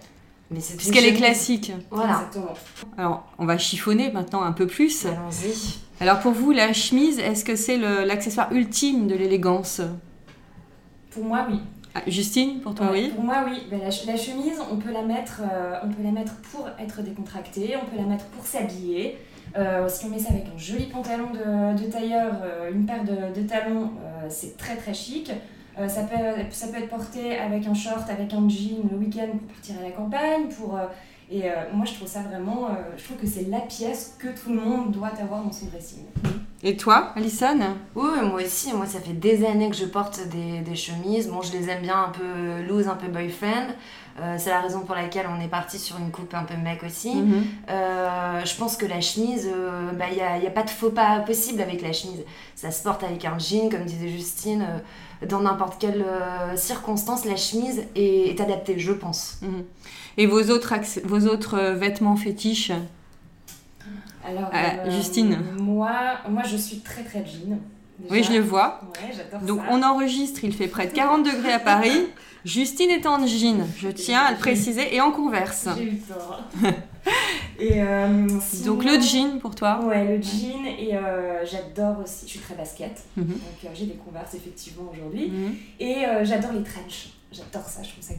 Mais 0.50 0.60
c'est 0.60 0.72
une 0.72 0.78
puisqu'elle 0.78 1.04
est 1.06 1.14
classique. 1.14 1.72
Voilà. 1.90 2.12
Exactement. 2.14 2.54
Alors, 2.96 3.26
on 3.38 3.44
va 3.44 3.58
chiffonner 3.58 4.10
maintenant 4.10 4.42
un 4.42 4.52
peu 4.52 4.66
plus. 4.66 5.04
Allons-y. 5.06 5.78
Alors 6.00 6.20
pour 6.20 6.32
vous, 6.32 6.52
la 6.52 6.72
chemise, 6.72 7.18
est-ce 7.18 7.44
que 7.44 7.56
c'est 7.56 7.76
le- 7.76 8.04
l'accessoire 8.04 8.52
ultime 8.52 9.08
de 9.08 9.14
l'élégance? 9.14 9.80
Pour 11.10 11.24
moi, 11.24 11.46
oui. 11.50 11.60
Ah, 11.94 12.02
Justine, 12.06 12.60
pour 12.60 12.74
toi, 12.74 12.86
Ouais, 12.92 13.04
oui 13.06 13.12
Pour 13.14 13.24
moi, 13.24 13.44
oui. 13.46 13.62
Ben, 13.70 13.80
la, 13.80 13.90
ch- 13.90 14.06
la 14.06 14.16
chemise, 14.16 14.60
on 14.70 14.76
peut 14.76 14.92
la 14.92 15.02
mettre, 15.02 15.40
euh, 15.42 15.74
on 15.82 15.88
peut 15.88 16.02
la 16.02 16.12
mettre 16.12 16.36
pour 16.52 16.68
être 16.78 17.02
décontracté, 17.02 17.74
on 17.82 17.86
peut 17.90 17.96
la 17.96 18.06
mettre 18.06 18.26
pour 18.26 18.44
s'habiller. 18.46 19.18
Euh, 19.56 19.88
si 19.88 20.04
on 20.04 20.10
met 20.10 20.18
ça 20.18 20.28
avec 20.30 20.44
un 20.54 20.58
joli 20.58 20.84
pantalon 20.86 21.28
de, 21.32 21.82
de 21.82 21.90
tailleur, 21.90 22.34
euh, 22.42 22.70
une 22.72 22.84
paire 22.86 23.02
de, 23.04 23.38
de 23.40 23.46
talons, 23.46 23.90
euh, 24.04 24.26
c'est 24.28 24.56
très 24.58 24.76
très 24.76 24.92
chic. 24.94 25.32
Euh, 25.78 25.88
ça, 25.88 26.02
peut, 26.02 26.16
ça 26.50 26.68
peut 26.68 26.78
être 26.78 26.88
porté 26.88 27.38
avec 27.38 27.66
un 27.66 27.74
short, 27.74 28.08
avec 28.10 28.32
un 28.34 28.48
jean 28.48 28.88
le 28.90 28.96
week-end 28.96 29.28
pour 29.30 29.54
partir 29.54 29.76
à 29.78 29.82
la 29.82 29.90
campagne. 29.90 30.48
Pour, 30.48 30.76
euh, 30.76 30.86
et 31.30 31.50
euh, 31.50 31.54
moi, 31.72 31.84
je 31.84 31.94
trouve 31.94 32.08
ça 32.08 32.22
vraiment. 32.22 32.68
je 32.96 33.04
trouve 33.04 33.18
que 33.18 33.26
c'est 33.26 33.48
la 33.48 33.60
pièce 33.60 34.16
que 34.18 34.28
tout 34.28 34.50
le 34.50 34.60
monde 34.60 34.90
doit 34.90 35.12
avoir 35.20 35.42
dans 35.44 35.52
son 35.52 35.66
dressing. 35.66 36.04
Et 36.64 36.76
toi, 36.76 37.12
Alison 37.14 37.56
Oui, 37.94 38.08
moi 38.24 38.42
aussi. 38.42 38.72
Moi, 38.72 38.86
ça 38.86 38.98
fait 39.00 39.12
des 39.12 39.44
années 39.46 39.70
que 39.70 39.76
je 39.76 39.84
porte 39.84 40.20
des, 40.28 40.58
des 40.60 40.74
chemises. 40.74 41.28
Bon, 41.28 41.40
je 41.40 41.52
les 41.52 41.68
aime 41.70 41.82
bien 41.82 42.04
un 42.04 42.08
peu 42.08 42.62
loose, 42.68 42.88
un 42.88 42.96
peu 42.96 43.06
boyfriend. 43.06 43.68
Euh, 44.20 44.34
c'est 44.36 44.50
la 44.50 44.60
raison 44.60 44.80
pour 44.80 44.96
laquelle 44.96 45.26
on 45.32 45.40
est 45.40 45.46
parti 45.46 45.78
sur 45.78 45.96
une 45.98 46.10
coupe 46.10 46.34
un 46.34 46.42
peu 46.42 46.56
mec 46.56 46.82
aussi. 46.82 47.14
Mhm. 47.14 47.44
Euh, 47.70 48.44
je 48.44 48.56
pense 48.56 48.76
que 48.76 48.86
la 48.86 49.00
chemise, 49.00 49.48
il 49.48 50.14
n'y 50.16 50.20
a, 50.20 50.38
y 50.38 50.46
a 50.48 50.50
pas 50.50 50.64
de 50.64 50.70
faux 50.70 50.90
pas 50.90 51.20
possible 51.20 51.60
avec 51.62 51.80
la 51.80 51.92
chemise. 51.92 52.24
Ça 52.56 52.72
se 52.72 52.82
porte 52.82 53.04
avec 53.04 53.24
un 53.24 53.38
jean, 53.38 53.68
comme 53.70 53.84
disait 53.84 54.08
Justine. 54.08 54.62
euh, 54.68 55.26
dans 55.26 55.40
n'importe 55.40 55.80
quelle 55.80 56.04
euh, 56.06 56.56
circonstance, 56.56 57.24
la 57.24 57.34
chemise 57.36 57.82
est, 57.96 58.30
est 58.30 58.40
adaptée, 58.40 58.78
je 58.80 58.92
pense. 58.92 59.38
Mhm. 59.42 59.64
Et 60.16 60.26
vos 60.26 60.42
autres, 60.50 60.72
acc- 60.72 61.00
vos 61.04 61.26
autres 61.28 61.54
euh, 61.56 61.74
vêtements 61.74 62.16
fétiches 62.16 62.72
Alors, 64.28 64.50
Euh, 64.52 64.90
Justine. 64.90 65.38
Moi, 65.60 65.90
moi, 66.28 66.42
je 66.44 66.56
suis 66.56 66.80
très 66.80 67.02
très 67.02 67.24
jean. 67.24 67.58
déjà. 67.98 68.12
Oui, 68.14 68.22
je 68.22 68.32
le 68.32 68.40
vois. 68.40 68.80
Ouais, 69.02 69.12
j'adore 69.16 69.40
Donc 69.46 69.60
ça. 69.60 69.66
on 69.70 69.82
enregistre, 69.82 70.44
il 70.44 70.52
fait 70.54 70.68
près 70.68 70.86
de 70.86 70.92
40 70.92 71.24
degrés 71.24 71.52
à 71.52 71.58
Paris. 71.58 72.06
Justine 72.44 72.90
est 72.90 73.04
en 73.06 73.26
jean, 73.26 73.66
je 73.76 73.88
tiens 73.88 74.20
à 74.20 74.30
le 74.30 74.36
préciser, 74.38 74.94
et 74.94 75.00
en 75.00 75.10
converse. 75.10 75.68
J'ai 75.76 75.84
eu 75.84 75.96
tort. 75.98 76.40
et 77.58 77.82
euh, 77.82 78.28
sinon- 78.40 78.74
Donc 78.74 78.84
le 78.84 79.00
jean 79.00 79.38
pour 79.40 79.54
toi 79.56 79.80
Ouais, 79.84 80.04
le 80.16 80.22
jean 80.22 80.64
et 80.78 80.94
euh, 80.96 81.44
j'adore 81.44 81.98
aussi. 82.04 82.26
Je 82.26 82.30
suis 82.30 82.38
très 82.38 82.54
basket, 82.54 83.02
Mhm. 83.16 83.26
donc 83.26 83.38
euh, 83.64 83.68
j'ai 83.74 83.86
des 83.86 83.94
converses 83.96 84.34
effectivement 84.34 84.84
aujourd'hui. 84.92 85.28
Mhm. 85.30 85.54
Et 85.80 86.06
euh, 86.06 86.24
j'adore 86.24 86.52
les 86.52 86.62
trench. 86.62 87.08
J'adore 87.30 87.68
ça, 87.68 87.82
je 87.82 87.90
trouve 87.90 88.02
ça 88.02 88.14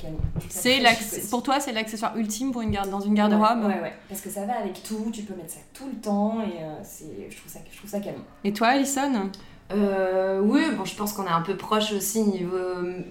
ça 0.49 0.91
C'est 0.93 1.29
pour 1.31 1.41
toi, 1.41 1.59
c'est 1.59 1.71
l'accessoire 1.71 2.15
ultime 2.15 2.51
pour 2.51 2.61
une 2.61 2.69
garde 2.69 2.91
dans 2.91 2.99
une 2.99 3.15
garde-robe. 3.15 3.63
Ouais, 3.63 3.73
ouais, 3.73 3.81
ouais, 3.81 3.93
parce 4.07 4.21
que 4.21 4.29
ça 4.29 4.45
va 4.45 4.59
avec 4.59 4.83
tout. 4.83 5.09
Tu 5.11 5.23
peux 5.23 5.33
mettre 5.33 5.53
ça 5.53 5.59
tout 5.73 5.87
le 5.87 5.99
temps 5.99 6.41
et 6.41 6.63
euh, 6.63 6.75
c'est, 6.83 7.27
je 7.29 7.35
trouve 7.35 7.51
ça, 7.51 7.59
je 7.71 7.77
trouve 7.77 7.89
ça 7.89 7.99
canon. 7.99 8.23
Et 8.43 8.53
toi, 8.53 8.67
Alison? 8.69 9.31
Euh, 9.71 10.39
oui, 10.41 10.61
bon, 10.75 10.83
je 10.83 10.95
pense 10.95 11.13
qu'on 11.13 11.25
est 11.25 11.31
un 11.31 11.41
peu 11.41 11.55
proche 11.55 11.91
aussi 11.93 12.21
niveau. 12.23 12.57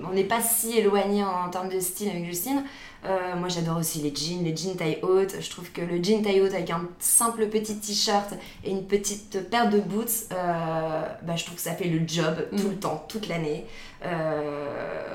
On 0.09 0.13
n'est 0.13 0.25
pas 0.25 0.41
si 0.41 0.77
éloigné 0.77 1.23
en, 1.23 1.49
termes 1.51 1.69
de 1.69 1.79
style 1.79 2.11
avec 2.11 2.25
Justine. 2.25 2.65
Euh, 3.05 3.37
moi, 3.37 3.49
j'adore 3.49 3.77
aussi 3.77 4.01
les 4.01 4.13
jeans, 4.13 4.43
les 4.43 4.57
jeans 4.57 4.77
taille 4.77 4.99
haute. 5.03 5.37
Je 5.41 5.51
trouve 5.51 5.71
que 5.71 5.81
le 5.81 6.03
jean 6.03 6.23
taille 6.23 6.41
haute 6.41 6.53
avec 6.53 6.71
un 6.71 6.83
simple 6.99 7.47
petit 7.47 7.77
t-shirt 7.77 8.35
et 8.65 8.71
une 8.71 8.85
petite 8.85 9.49
paire 9.51 9.71
de 9.71 9.79
boots, 9.79 10.27
euh, 10.33 11.03
bah, 11.23 11.37
je 11.37 11.45
trouve 11.45 11.57
que 11.57 11.63
ça 11.63 11.73
fait 11.73 11.89
le 11.89 12.01
job 12.07 12.35
tout 12.57 12.67
Mm. 12.67 12.71
le 12.71 12.77
temps, 12.77 13.05
toute 13.09 13.29
l'année. 13.29 13.65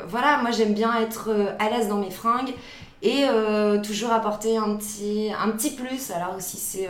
Voilà, 0.08 0.38
moi 0.42 0.52
j'aime 0.52 0.74
bien 0.74 0.94
être 1.02 1.30
à 1.60 1.70
l'aise 1.70 1.88
dans 1.88 1.98
mes 1.98 2.12
fringues 2.12 2.54
et 3.02 3.26
toujours 3.84 4.12
apporter 4.12 4.58
un 4.58 4.76
petit, 4.76 5.32
un 5.38 5.50
petit 5.50 5.72
plus. 5.72 6.12
Alors 6.12 6.36
aussi, 6.38 6.58
c'est. 6.58 6.88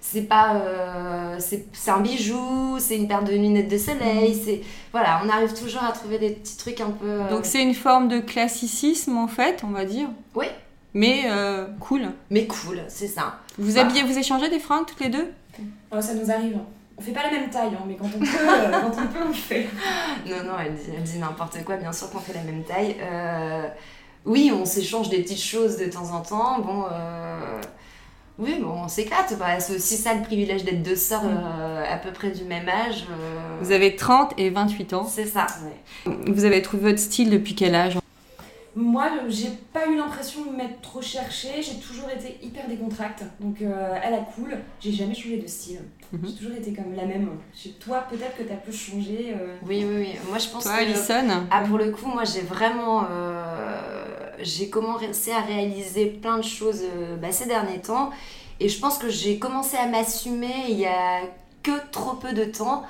Euh, 0.00 0.06
c'est 0.12 0.22
pas 0.22 0.54
euh, 0.56 1.36
c'est 1.38 1.66
c'est 1.72 1.90
un 1.90 2.00
bijou 2.00 2.78
c'est 2.78 2.96
une 2.96 3.06
paire 3.08 3.22
de 3.22 3.32
lunettes 3.32 3.68
de 3.68 3.78
soleil 3.78 4.34
c'est 4.44 4.62
voilà 4.92 5.20
on 5.24 5.28
arrive 5.28 5.52
toujours 5.52 5.82
à 5.84 5.92
trouver 5.92 6.18
des 6.18 6.30
petits 6.30 6.56
trucs 6.56 6.80
un 6.80 6.90
peu 6.90 7.06
euh, 7.06 7.28
Donc 7.30 7.44
c'est 7.44 7.62
une 7.62 7.74
forme 7.74 8.08
de 8.08 8.20
classicisme 8.20 9.16
en 9.18 9.28
fait, 9.28 9.62
on 9.64 9.70
va 9.70 9.84
dire. 9.84 10.08
Oui. 10.34 10.46
Mais 10.94 11.22
euh, 11.26 11.66
cool. 11.78 12.08
mais 12.30 12.46
cool 12.46 12.82
c'est 12.88 13.06
ça 13.06 13.38
Vous 13.58 13.74
Bah. 13.74 13.82
habillez, 13.82 14.02
vous 14.02 14.18
échangez 14.18 14.48
des 14.50 14.58
fringues 14.58 14.86
toutes 14.86 15.00
les 15.00 15.08
deux? 15.10 15.30
Oh, 15.92 16.00
ça 16.00 16.14
nous 16.14 16.30
arrive. 16.30 16.56
hein. 16.56 16.64
On 16.98 17.02
fait 17.02 17.12
pas 17.12 17.22
la 17.22 17.30
même 17.30 17.48
taille, 17.48 17.70
hein, 17.74 17.84
mais 17.86 17.94
quand 17.96 18.06
on 18.14 18.18
peut, 18.18 18.26
euh, 18.26 18.70
quand 18.72 18.88
on 19.02 19.06
peut, 19.06 19.18
on 19.24 19.28
le 19.28 19.32
fait. 19.34 19.68
non 20.26 20.42
non 20.44 20.52
elle 20.62 20.74
dit, 20.74 20.90
elle 20.96 21.02
dit 21.02 21.18
n'importe 21.18 21.62
quoi 21.64 21.76
bien 21.76 21.92
sûr 21.92 22.10
qu'on 22.10 22.18
fait 22.18 22.34
la 22.34 22.42
même 22.42 22.62
taille 22.64 22.96
Euh, 23.02 23.68
oui 24.26 24.52
on 24.54 24.64
s'échange 24.66 25.08
des 25.08 25.22
petites 25.22 25.40
choses 25.42 25.76
de 25.78 25.86
temps 25.86 26.10
en 26.12 26.20
temps 26.20 26.58
bon 26.60 26.84
euh, 26.92 27.60
oui 28.40 28.56
bon 28.60 28.72
on 28.84 28.88
s'éclate 28.88 29.36
bah, 29.38 29.60
c'est 29.60 29.76
aussi 29.76 29.96
ça 29.96 30.14
le 30.14 30.22
privilège 30.22 30.64
d'être 30.64 30.82
deux 30.82 30.96
sœurs 30.96 31.22
euh, 31.24 31.84
à 31.88 31.96
peu 31.98 32.10
près 32.12 32.30
du 32.30 32.44
même 32.44 32.68
âge 32.68 33.04
euh, 33.10 33.58
Vous 33.60 33.70
avez 33.72 33.94
30 33.96 34.32
et 34.38 34.50
28 34.50 34.92
ans. 34.94 35.04
c'est 35.06 35.26
ça 35.26 35.46
Ouais. 36.06 36.12
Vous 36.26 36.44
avez 36.44 36.62
trouvé 36.62 36.90
votre 36.90 36.98
style 36.98 37.30
depuis 37.30 37.54
quel 37.54 37.74
âge? 37.74 37.98
Moi, 38.76 39.06
le- 39.10 39.28
j'ai 39.28 39.50
pas 39.72 39.86
eu 39.88 39.96
l'impression 39.96 40.44
de 40.44 40.56
m'être 40.56 40.80
trop 40.80 41.02
cherchée. 41.02 41.60
J'ai 41.60 41.74
toujours 41.80 42.08
été 42.08 42.38
hyper 42.40 42.68
décontracte. 42.68 43.24
Donc, 43.40 43.60
euh, 43.62 43.94
à 44.00 44.10
la 44.10 44.18
cool, 44.18 44.56
j'ai 44.80 44.92
jamais 44.92 45.12
changé 45.14 45.38
de 45.38 45.46
style. 45.48 45.80
Mhm. 46.12 46.20
J'ai 46.28 46.34
toujours 46.36 46.56
été 46.56 46.72
comme 46.72 46.94
la 46.94 47.04
même. 47.04 47.30
Chez 47.52 47.70
toi, 47.72 48.06
peut-être 48.08 48.36
que 48.36 48.44
t'as 48.44 48.54
pu 48.54 48.72
changer. 48.72 49.34
euh, 49.36 49.56
oui 49.66 49.84
oui 49.86 49.96
oui 49.98 50.18
moi 50.28 50.38
je 50.38 50.48
pense 50.48 50.62
Toi, 50.64 50.76
que 50.78 50.82
Alison? 50.82 51.46
Ah, 51.50 51.62
pour 51.68 51.78
le 51.78 51.90
coup, 51.90 52.06
moi 52.06 52.22
j'ai 52.24 52.42
vraiment. 52.42 53.04
euh, 53.10 54.04
j'ai 54.42 54.68
commencé 54.70 55.32
à 55.32 55.40
réaliser 55.40 56.06
plein 56.06 56.38
de 56.38 56.44
choses 56.44 56.82
euh, 56.82 57.16
bah, 57.16 57.32
ces 57.32 57.46
derniers 57.46 57.80
temps. 57.80 58.10
Et 58.60 58.68
je 58.68 58.78
pense 58.80 58.98
que 58.98 59.08
j'ai 59.08 59.38
commencé 59.38 59.76
à 59.76 59.86
m'assumer 59.86 60.54
il 60.68 60.78
y 60.78 60.86
a 60.86 61.20
que 61.62 61.72
trop 61.90 62.14
peu 62.16 62.32
de 62.32 62.44
temps. 62.44 62.84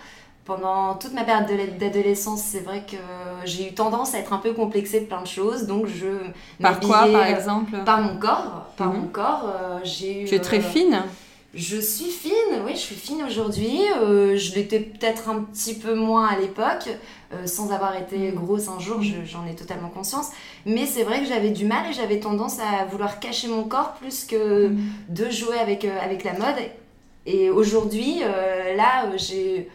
pendant 0.46 0.94
toute 0.96 1.12
ma 1.12 1.22
période 1.22 1.46
de- 1.46 1.78
d'adolescence, 1.78 2.42
c'est 2.42 2.60
vrai 2.60 2.84
que 2.90 2.96
j'ai 3.44 3.68
eu 3.68 3.72
tendance 3.74 4.14
à 4.14 4.18
être 4.18 4.32
un 4.32 4.38
peu 4.38 4.52
complexée 4.52 5.00
de 5.00 5.04
plein 5.06 5.22
de 5.22 5.26
choses. 5.28 5.66
Donc 5.66 5.86
je 5.86 6.08
Par 6.60 6.80
quoi, 6.80 7.06
par 7.12 7.22
euh, 7.22 7.34
exemple? 7.36 7.76
Par 7.84 8.00
mon 8.00 8.16
corps. 8.18 8.66
Par 8.76 8.88
Mhm. 8.88 9.00
mon 9.00 9.06
corps, 9.08 9.44
euh, 9.46 9.78
j'ai 9.84 10.22
eu. 10.22 10.24
Tu 10.24 10.34
es 10.34 10.40
très 10.40 10.58
euh, 10.58 10.60
fine? 10.62 11.02
Je 11.52 11.78
suis 11.80 12.10
fine, 12.12 12.62
oui, 12.64 12.72
je 12.74 12.78
suis 12.80 12.94
fine 12.94 13.24
aujourd'hui. 13.24 13.80
Euh, 14.00 14.36
je 14.36 14.54
l'étais 14.54 14.78
peut-être 14.78 15.28
un 15.28 15.40
petit 15.42 15.74
peu 15.74 15.94
moins 15.94 16.28
à 16.28 16.38
l'époque, 16.38 16.88
euh, 17.32 17.44
sans 17.46 17.72
avoir 17.72 17.96
été 17.96 18.30
grosse 18.32 18.68
un 18.68 18.78
jour, 18.78 19.02
je- 19.02 19.24
j'en 19.24 19.44
ai 19.46 19.56
totalement 19.56 19.88
conscience. 19.88 20.28
Mais 20.64 20.86
c'est 20.86 21.02
vrai 21.02 21.18
que 21.20 21.26
j'avais 21.26 21.50
du 21.50 21.64
mal 21.64 21.90
et 21.90 21.92
j'avais 21.92 22.20
tendance 22.20 22.58
à 22.60 22.84
vouloir 22.84 23.18
cacher 23.18 23.48
mon 23.48 23.64
corps 23.64 23.94
plus 23.94 24.24
que 24.26 24.68
Mm. 24.68 24.78
de 25.08 25.28
jouer 25.30 25.58
avec, 25.58 25.84
euh, 25.84 25.98
avec 26.00 26.22
la 26.22 26.34
mode. 26.34 26.54
Et 27.26 27.50
aujourd'hui, 27.50 28.20
là, 28.76 29.10
j'ai. 29.16 29.68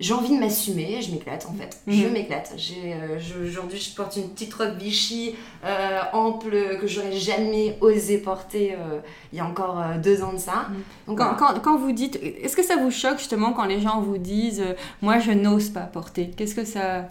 J'ai 0.00 0.14
envie 0.14 0.34
de 0.34 0.40
m'assumer, 0.40 1.02
je 1.02 1.10
m'éclate 1.12 1.46
en 1.46 1.52
fait. 1.52 1.78
Je 1.86 2.06
Mhm. 2.06 2.12
m'éclate. 2.12 2.54
J'ai, 2.56 2.94
euh, 2.94 3.18
je- 3.18 3.46
Aujourd'hui, 3.46 3.78
je 3.78 3.94
porte 3.94 4.16
une 4.16 4.30
petite 4.30 4.54
robe 4.54 4.78
Vichy 4.78 5.34
euh, 5.64 5.98
ample 6.14 6.78
que 6.80 6.86
j'aurais 6.86 7.12
jamais 7.12 7.76
osé 7.82 8.16
porter 8.16 8.72
euh, 8.74 9.00
il 9.30 9.36
y 9.38 9.40
a 9.42 9.44
encore 9.44 9.78
deux 10.02 10.22
ans 10.22 10.32
de 10.32 10.38
ça. 10.38 10.68
Donc, 11.06 11.18
Quand, 11.18 11.34
quand, 11.36 11.60
quand 11.60 11.76
vous 11.78 11.92
dites, 11.92 12.16
est-ce 12.22 12.56
que 12.56 12.62
ça 12.64 12.76
vous 12.76 12.90
choque 12.90 13.18
justement 13.18 13.52
quand 13.52 13.66
les 13.66 13.80
gens 13.80 14.00
vous 14.00 14.16
disent 14.18 14.64
Moi, 15.02 15.18
je 15.18 15.32
n'ose 15.32 15.68
pas 15.68 15.80
porter? 15.82 16.30
Qu'est-ce 16.34 16.54
que 16.54 16.64
ça. 16.64 17.06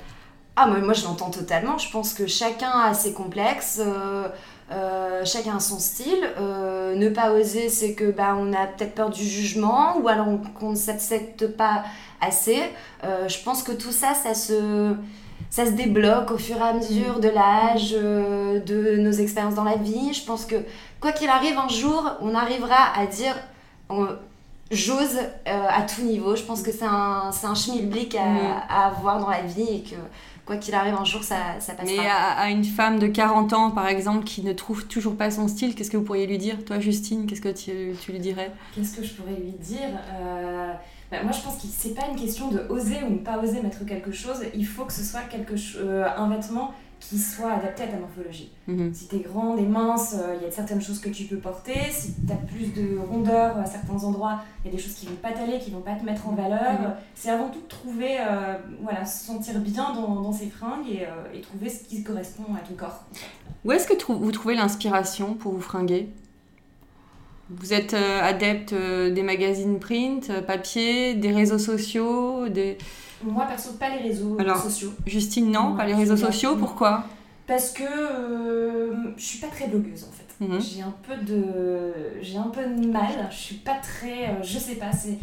Ah, 0.55 0.65
moi, 0.65 0.79
moi 0.79 0.93
je 0.93 1.03
l'entends 1.05 1.29
totalement. 1.29 1.77
Je 1.77 1.91
pense 1.91 2.13
que 2.15 2.25
chacun 2.25 2.71
a 2.71 2.93
ses 2.95 3.13
complexes, 3.13 3.79
euh, 4.71 5.23
chacun 5.25 5.57
a 5.57 5.59
son 5.59 5.79
style. 5.79 6.27
Euh, 6.39 6.95
ne 6.95 7.09
pas 7.09 7.31
oser, 7.33 7.69
c'est 7.69 7.93
que 7.93 8.11
bah, 8.11 8.35
on 8.37 8.51
a 8.53 8.65
peut-être 8.67 8.95
peur 8.95 9.09
du 9.09 9.23
jugement 9.23 9.97
ou 10.01 10.07
alors 10.07 10.27
on- 10.27 10.37
qu'on 10.37 10.71
ne 10.71 10.75
s'accepte 10.75 11.47
pas 11.47 11.83
assez. 12.21 12.61
Euh, 13.03 13.27
je 13.27 13.37
pense 13.43 13.63
que 13.63 13.71
tout 13.71 13.91
ça, 13.91 14.13
ça 14.13 14.33
se, 14.33 14.93
ça 15.49 15.65
se 15.65 15.71
débloque 15.71 16.31
au 16.31 16.37
fur 16.37 16.57
et 16.57 16.61
à 16.61 16.73
mesure 16.73 17.19
de 17.19 17.29
l'âge, 17.29 17.93
euh, 17.93 18.59
de 18.59 18.97
nos 18.97 19.11
expériences 19.11 19.55
dans 19.55 19.63
la 19.63 19.75
vie. 19.77 20.13
Je 20.13 20.23
pense 20.25 20.45
que 20.45 20.55
quoi 20.99 21.11
qu'il 21.11 21.29
arrive, 21.29 21.57
un 21.57 21.69
jour, 21.69 22.03
on 22.21 22.35
arrivera 22.35 22.93
à 22.95 23.05
dire. 23.05 23.35
euh, 23.91 24.15
J'ose 24.71 25.17
euh, 25.47 25.65
à 25.67 25.81
tout 25.81 26.03
niveau. 26.03 26.35
Je 26.35 26.43
pense 26.43 26.61
que 26.61 26.71
c'est 26.71 26.85
un, 26.85 27.31
c'est 27.31 27.47
un 27.47 27.55
schmilblick 27.55 28.13
à, 28.13 28.23
Mhm. 28.25 28.39
à 28.69 28.85
avoir 28.85 29.19
dans 29.19 29.29
la 29.29 29.41
vie 29.41 29.63
et 29.77 29.81
que 29.81 29.95
quoi 30.45 30.57
qu'il 30.57 30.75
arrive 30.75 30.93
un 30.93 31.05
jour, 31.05 31.23
ça, 31.23 31.37
ça 31.59 31.73
passera. 31.73 31.95
Mais 32.03 32.07
à, 32.07 32.33
à 32.37 32.49
une 32.49 32.63
femme 32.63 32.99
de 32.99 33.07
40 33.07 33.53
ans, 33.53 33.71
par 33.71 33.87
exemple, 33.87 34.25
qui 34.25 34.43
ne 34.43 34.53
trouve 34.53 34.85
toujours 34.85 35.15
pas 35.15 35.31
son 35.31 35.47
style, 35.47 35.73
qu'est-ce 35.73 35.89
que 35.89 35.97
vous 35.97 36.03
pourriez 36.03 36.27
lui 36.27 36.37
dire? 36.37 36.63
Toi, 36.65 36.79
Justine, 36.79 37.25
qu'est-ce 37.25 37.41
que 37.41 37.49
tu, 37.49 37.95
tu 37.99 38.11
lui 38.11 38.19
dirais? 38.19 38.51
Qu'est-ce 38.75 38.95
que 38.95 39.03
je 39.03 39.11
pourrais 39.13 39.31
lui 39.39 39.53
dire? 39.59 39.89
Euh, 40.21 40.71
bah, 41.11 41.23
Moi, 41.23 41.31
je 41.31 41.41
pense 41.41 41.57
que 41.57 41.67
c'est 41.69 41.93
pas 41.95 42.07
une 42.11 42.15
question 42.19 42.49
de 42.49 42.59
oser 42.69 43.03
ou 43.07 43.11
ne 43.11 43.17
pas 43.17 43.37
oser 43.39 43.61
mettre 43.61 43.85
quelque 43.85 44.11
chose. 44.11 44.41
Il 44.55 44.65
faut 44.67 44.85
que 44.85 44.93
ce 44.93 45.03
soit 45.03 45.21
quelque 45.21 45.53
euh, 45.77 46.05
un 46.17 46.29
vêtement 46.29 46.71
qui 46.99 47.17
soit 47.17 47.53
adapté 47.53 47.83
à 47.83 47.87
ta 47.87 47.95
morphologie. 47.97 48.51
Mhm. 48.67 48.93
Si 48.93 49.07
t'es 49.07 49.19
grande 49.19 49.57
et 49.57 49.65
mince, 49.65 50.15
euh, 50.19 50.35
il 50.37 50.43
y 50.43 50.45
a 50.45 50.51
certaines 50.51 50.81
choses 50.81 50.99
que 50.99 51.07
tu 51.07 51.23
peux 51.23 51.37
porter. 51.37 51.79
Si 51.91 52.13
t'as 52.27 52.35
plus 52.35 52.73
de 52.73 52.97
rondeur 52.97 53.57
à 53.57 53.65
certains 53.65 54.03
endroits, 54.03 54.41
il 54.61 54.69
y 54.69 54.73
a 54.73 54.75
des 54.75 54.83
choses 54.83 54.95
qui 54.95 55.05
vont 55.05 55.15
pas 55.15 55.31
t'aller, 55.31 55.59
qui 55.59 55.71
vont 55.71 55.79
pas 55.79 55.95
te 55.95 56.03
mettre 56.03 56.27
en 56.27 56.33
valeur. 56.33 56.73
Mhm. 56.73 56.93
C'est 57.15 57.29
avant 57.29 57.47
tout 57.47 57.61
de 57.61 57.67
trouver, 57.69 58.17
euh, 58.19 58.55
voilà, 58.81 59.05
se 59.05 59.25
sentir 59.27 59.57
bien 59.61 59.93
dans, 59.93 60.13
dans 60.21 60.33
ses 60.33 60.49
fringues 60.49 60.89
et, 60.91 61.03
euh, 61.05 61.33
et 61.33 61.39
trouver 61.39 61.69
ce 61.69 61.85
qui 61.85 62.03
correspond 62.03 62.43
à 62.53 62.67
ton 62.67 62.73
corps. 62.75 63.05
Où 63.63 63.71
est-ce 63.71 63.87
que 63.87 63.93
trou- 63.93 64.15
vous 64.19 64.31
trouvez 64.33 64.55
l'inspiration 64.55 65.35
pour 65.35 65.53
vous 65.53 65.61
fringuer? 65.61 66.09
Vous 67.49 67.73
êtes 67.73 67.93
euh, 67.93 68.21
adepte 68.21 68.73
euh, 68.73 69.09
des 69.11 69.23
magazines 69.23 69.79
print, 69.79 70.29
euh, 70.29 70.41
papier, 70.41 71.15
des 71.15 71.31
réseaux 71.31 71.57
sociaux 71.59 72.47
des... 72.47 72.77
Moi, 73.23 73.45
perso, 73.45 73.73
pas 73.73 73.89
les 73.89 74.07
réseaux 74.09 74.37
Alors, 74.39 74.57
sociaux. 74.57 74.93
Justine, 75.05 75.51
non, 75.51 75.71
Non, 75.71 75.75
pas 75.75 75.85
les 75.85 75.95
réseaux 75.95 76.15
sociaux, 76.15 76.55
pourquoi? 76.55 77.03
Parce 77.47 77.71
que 77.71 77.83
je 79.17 79.21
suis 79.23 79.39
pas 79.39 79.47
très 79.47 79.67
blogueuse 79.67 80.05
en 80.05 80.11
fait. 80.11 80.45
Mhm. 80.45 80.61
J'ai 80.61 80.81
un 80.83 80.93
peu 81.01 81.15
de 81.17 81.91
j'ai 82.21 82.37
un 82.37 82.43
peu 82.43 82.63
de 82.63 82.87
mal. 82.87 83.27
Je 83.31 83.35
suis 83.35 83.55
pas 83.55 83.75
très 83.81 84.37
je 84.43 84.57
sais 84.59 84.75
pas. 84.75 84.91
C'est 84.91 85.17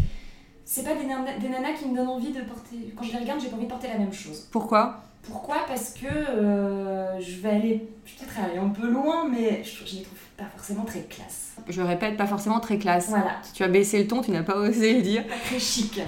c'est 0.64 0.82
pas 0.82 0.94
des, 0.94 1.04
nana- 1.06 1.38
des 1.40 1.48
nanas 1.48 1.74
qui 1.78 1.88
me 1.88 1.96
donnent 1.96 2.08
envie 2.08 2.32
de 2.32 2.40
porter. 2.40 2.92
Quand 2.96 3.04
je 3.04 3.12
les 3.12 3.18
regarde, 3.18 3.40
j'ai 3.40 3.48
pas 3.48 3.54
envie 3.56 3.66
de 3.66 3.70
porter 3.70 3.86
la 3.88 3.98
même 3.98 4.12
chose. 4.12 4.48
Pourquoi? 4.50 5.00
Pourquoi? 5.28 5.56
Parce 5.66 5.90
que 5.94 6.06
euh, 6.06 7.20
je 7.20 7.40
vais 7.40 7.48
aller 7.50 7.88
je 8.04 8.12
vais 8.12 8.26
peut-être 8.26 8.44
aller 8.44 8.58
un 8.58 8.68
peu 8.68 8.88
loin, 8.88 9.28
mais 9.28 9.62
je, 9.64 9.84
je 9.84 9.96
les 9.96 10.02
trouve 10.02 10.18
pas 10.36 10.44
forcément 10.56 10.84
très 10.84 11.00
classe. 11.00 11.54
Je 11.68 11.80
répète, 11.82 12.16
pas 12.16 12.26
forcément 12.26 12.60
très 12.60 12.78
classe. 12.78 13.08
Voilà, 13.08 13.36
Si 13.42 13.52
tu 13.52 13.64
as 13.64 13.68
baissé 13.68 13.98
le 14.02 14.06
ton, 14.06 14.20
tu 14.22 14.30
n'as 14.30 14.42
pas 14.42 14.56
osé 14.56 14.94
le 14.94 15.02
dire. 15.02 15.26
pas 15.26 15.34
très 15.44 15.58
chic. 15.58 16.00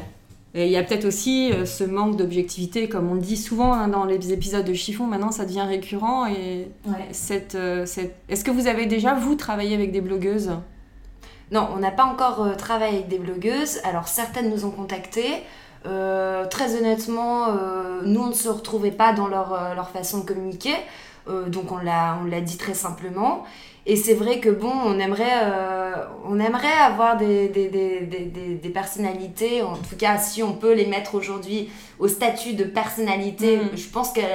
Et 0.54 0.66
il 0.66 0.72
y 0.72 0.76
a 0.76 0.82
peut-être 0.82 1.04
aussi 1.04 1.52
euh, 1.52 1.66
ce 1.66 1.84
manque 1.84 2.16
d'objectivité, 2.16 2.88
comme 2.88 3.10
on 3.10 3.14
le 3.14 3.20
dit 3.20 3.36
souvent 3.36 3.72
hein, 3.74 3.88
dans 3.88 4.04
les 4.04 4.32
épisodes 4.32 4.64
de 4.64 4.72
chiffon, 4.72 5.04
maintenant 5.06 5.30
ça 5.30 5.44
devient 5.44 5.62
récurrent. 5.62 6.26
Et 6.26 6.68
Ouais. 6.86 6.94
cette, 7.12 7.54
euh, 7.54 7.84
cette... 7.86 8.16
Est-ce 8.28 8.44
que 8.44 8.50
vous 8.50 8.66
avez 8.66 8.86
déjà, 8.86 9.14
vous, 9.14 9.34
travaillé 9.34 9.74
avec 9.74 9.92
des 9.92 10.00
blogueuses? 10.00 10.52
Non, 11.50 11.68
on 11.74 11.78
n'a 11.78 11.90
pas 11.90 12.04
encore 12.04 12.42
euh, 12.44 12.54
travaillé 12.54 12.96
avec 12.98 13.08
des 13.08 13.18
blogueuses. 13.18 13.78
Alors 13.84 14.08
certaines 14.08 14.50
nous 14.50 14.64
ont 14.64 14.70
contactés. 14.70 15.42
Euh, 15.86 16.46
très 16.46 16.76
honnêtement, 16.76 17.48
euh, 17.48 18.00
nous 18.04 18.20
on 18.20 18.28
ne 18.28 18.34
se 18.34 18.48
retrouvait 18.48 18.90
pas 18.90 19.12
dans 19.12 19.26
leur, 19.28 19.52
euh, 19.52 19.82
façon 19.92 20.20
de 20.20 20.24
communiquer. 20.24 20.74
Donc 21.48 21.72
on 21.72 21.76
l'a 21.76 22.40
dit 22.40 22.56
très 22.56 22.72
simplement. 22.72 23.44
Et 23.90 23.96
c'est 23.96 24.12
vrai 24.12 24.38
que 24.38 24.50
bon, 24.50 24.70
on 24.84 24.98
aimerait, 24.98 25.24
euh, 25.44 25.94
on 26.28 26.38
aimerait 26.38 26.78
avoir 26.86 27.16
des, 27.16 27.48
des, 27.48 27.68
des, 27.68 28.00
des, 28.02 28.54
des- 28.62 28.68
personnalités, 28.68 29.62
en 29.62 29.76
tout 29.76 29.96
cas 29.98 30.18
si 30.18 30.42
on 30.42 30.52
peut 30.52 30.74
les 30.74 30.84
mettre 30.86 31.14
aujourd'hui 31.14 31.70
au 31.98 32.06
statut 32.06 32.52
de 32.52 32.64
personnalité, 32.64 33.56
Mhm. 33.56 33.68
je 33.76 33.88
pense 33.88 34.12
qu'elles 34.12 34.26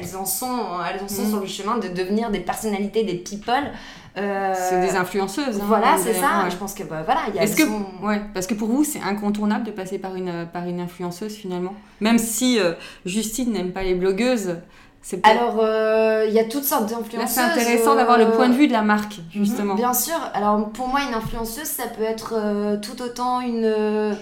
elles- 0.00 0.16
en 0.16 0.24
sont, 0.24 0.56
elles 0.88 1.02
en 1.02 1.08
sont 1.08 1.22
Mhm. 1.24 1.30
sur 1.30 1.40
le 1.40 1.46
chemin 1.46 1.78
de 1.78 1.88
devenir 1.88 2.30
des 2.30 2.38
personnalités, 2.40 3.02
des 3.02 3.16
people. 3.16 3.72
Euh, 4.18 4.54
C'est 4.56 4.80
des 4.80 4.96
influenceuses. 4.96 5.56
hein, 5.60 5.64
voilà, 5.66 5.96
c'est 5.98 6.14
ça. 6.14 6.44
ouais. 6.44 6.50
Je 6.50 6.56
pense 6.56 6.72
que 6.72 6.84
bah, 6.84 7.02
voilà, 7.04 7.22
il 7.28 7.34
y 7.34 7.38
a 7.38 7.42
Est-ce 7.42 7.56
que, 7.56 7.64
ouais, 8.06 8.20
parce 8.32 8.46
que 8.46 8.54
pour 8.54 8.68
vous, 8.68 8.84
c'est 8.84 9.00
incontournable 9.00 9.64
de 9.64 9.72
passer 9.72 9.98
par 9.98 10.14
une, 10.14 10.46
par 10.50 10.64
une 10.66 10.80
influenceuse 10.80 11.34
finalement? 11.34 11.74
Même 12.00 12.18
si 12.18 12.58
euh, 12.60 12.72
Justine 13.04 13.52
n'aime 13.52 13.72
pas 13.72 13.82
les 13.82 13.94
blogueuses, 13.94 14.56
Alors, 15.22 15.56
euh, 15.60 16.24
il 16.28 16.34
y 16.34 16.38
a 16.40 16.44
toutes 16.44 16.64
sortes 16.64 16.90
Là, 16.90 16.96
d'influenceuses. 16.96 17.28
c'est 17.34 17.40
intéressant 17.40 17.94
d'avoir 17.94 18.18
le 18.18 18.24
euh, 18.24 18.30
point 18.36 18.48
de 18.48 18.54
vue 18.54 18.66
de 18.66 18.72
la 18.72 18.82
marque, 18.82 19.16
justement. 19.32 19.74
Bien 19.74 19.94
sûr. 19.94 20.16
Alors, 20.34 20.68
pour 20.70 20.88
moi, 20.88 21.00
une 21.08 21.14
influenceuse, 21.14 21.64
ça 21.66 21.84
peut 21.86 22.02
être 22.02 22.34
euh, 22.36 22.76
tout 22.78 23.00
autant 23.02 23.40
une, 23.40 23.64
euh, 23.64 24.14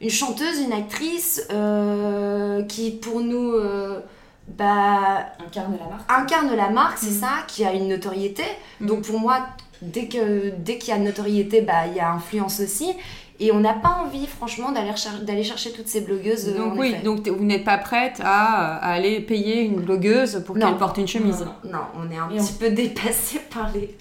une 0.00 0.10
chanteuse, 0.10 0.60
une 0.60 0.72
actrice 0.72 1.46
euh, 1.52 2.62
qui, 2.64 2.92
pour 2.92 3.20
nous, 3.20 3.52
euh, 3.52 4.00
bah, 4.48 5.26
Incarne 5.46 5.76
la 5.78 5.86
marque. 5.88 6.10
incarne 6.10 6.56
la 6.56 6.70
marque, 6.70 6.98
c'est 6.98 7.10
Mhm. 7.10 7.20
ça, 7.20 7.28
qui 7.46 7.64
a 7.64 7.72
une 7.72 7.88
notoriété. 7.88 8.44
Mhm. 8.80 8.86
Donc, 8.88 9.02
pour 9.02 9.20
moi, 9.20 9.38
dès 9.82 10.06
que 10.06 10.50
dès 10.56 10.78
qu'il 10.78 10.90
y 10.90 10.92
a 10.92 10.96
une 10.96 11.04
notoriété, 11.04 11.60
bah, 11.60 11.86
il 11.88 11.94
y 11.96 12.00
a 12.00 12.10
influence 12.10 12.60
aussi. 12.60 12.94
Et 13.40 13.50
on 13.52 13.60
n'a 13.60 13.72
pas 13.74 13.98
envie, 14.04 14.26
franchement, 14.26 14.70
d'aller 14.72 15.42
chercher 15.44 15.72
toutes 15.72 15.88
ces 15.88 16.00
blogueuses. 16.02 16.48
euh, 16.48 16.58
Donc 16.58 16.74
en 16.74 16.78
oui, 16.78 16.90
effet. 16.92 17.02
donc 17.02 17.26
vous 17.28 17.44
n'êtes 17.44 17.64
pas 17.64 17.78
prête 17.78 18.20
à, 18.22 18.76
à 18.76 18.92
aller 18.92 19.20
payer 19.20 19.62
une 19.62 19.80
blogueuse 19.80 20.42
pour 20.46 20.56
qu'elle 20.56 20.76
porte 20.76 20.98
une 20.98 21.08
chemise. 21.08 21.44
Non. 21.64 21.72
Non, 21.72 21.78
on 21.96 22.10
est 22.12 22.18
un 22.18 22.30
Et 22.30 22.36
petit 22.38 22.52
peu 22.52 22.70
dépassé 22.82 23.40
par 23.52 23.70
les, 23.72 23.96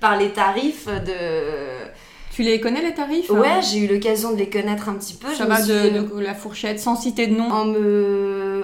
par 0.00 0.16
les 0.16 0.30
tarifs 0.30 0.86
de... 0.86 1.92
Tu 2.32 2.42
les 2.42 2.58
connais 2.60 2.82
les 2.82 2.92
tarifs 2.94 3.30
hein? 3.30 3.38
Ouais, 3.38 3.62
j'ai 3.62 3.78
eu 3.78 3.86
l'occasion 3.92 4.32
de 4.32 4.36
les 4.36 4.50
connaître 4.50 4.88
un 4.88 4.94
petit 4.94 5.14
peu. 5.14 5.28
Ça 5.28 5.44
Je 5.44 5.48
va 5.48 5.60
me 5.60 5.66
de, 5.68 5.78
suis- 6.08 6.16
de 6.16 6.20
la 6.20 6.34
fourchette, 6.34 6.80
sans 6.80 6.96
citer 6.96 7.28
de 7.28 7.34
nom. 7.36 7.48
En 7.48 7.64
me, 7.64 7.78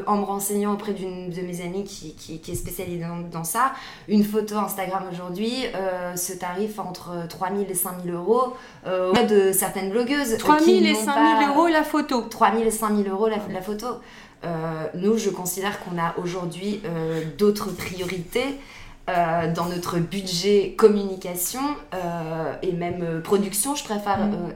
en 0.06 0.16
me 0.18 0.24
renseignant 0.24 0.72
auprès 0.74 0.92
d'une 0.92 1.30
de 1.30 1.40
mes 1.42 1.60
amies 1.62 1.84
qui, 1.84 2.14
qui, 2.14 2.40
qui 2.40 2.52
est 2.52 2.54
spécialisée 2.54 3.04
dans, 3.04 3.18
dans 3.30 3.44
ça, 3.44 3.72
une 4.08 4.24
photo 4.24 4.56
Instagram 4.56 5.04
aujourd'hui, 5.12 5.52
euh, 5.74 6.16
ce 6.16 6.32
tarif 6.32 6.78
entre 6.78 7.26
3000 7.28 7.70
et 7.70 7.74
5000 7.74 8.12
euros, 8.12 8.54
euh, 8.86 9.10
auprès 9.10 9.26
de 9.26 9.52
certaines 9.52 9.90
blogueuses. 9.90 10.34
euh, 10.34 10.38
3000 10.38 10.64
qui 10.82 10.88
et 10.88 10.92
n'ont 10.92 11.04
5000 11.04 11.14
pas- 11.46 11.52
euros 11.52 11.66
la 11.68 11.82
photo. 11.82 12.22
3000 12.22 12.66
et 12.66 12.70
5000 12.70 13.08
euros 13.08 13.28
la, 13.28 13.36
la 13.52 13.62
photo. 13.62 13.86
Euh, 14.44 14.86
nous, 14.94 15.18
je 15.18 15.28
considère 15.30 15.80
qu'on 15.84 15.98
a 15.98 16.14
aujourd'hui 16.16 16.80
euh, 16.86 17.22
d'autres 17.36 17.70
priorités 17.70 18.56
euh, 19.10 19.52
dans 19.52 19.66
notre 19.66 19.98
budget 19.98 20.74
communication 20.78 21.60
euh, 21.94 22.54
et 22.62 22.72
même 22.72 23.02
euh, 23.02 23.20
production. 23.20 23.74
Je 23.74 23.84
préfère 23.84 24.18
Mm. 24.18 24.32
euh, 24.32 24.36
euh, 24.48 24.52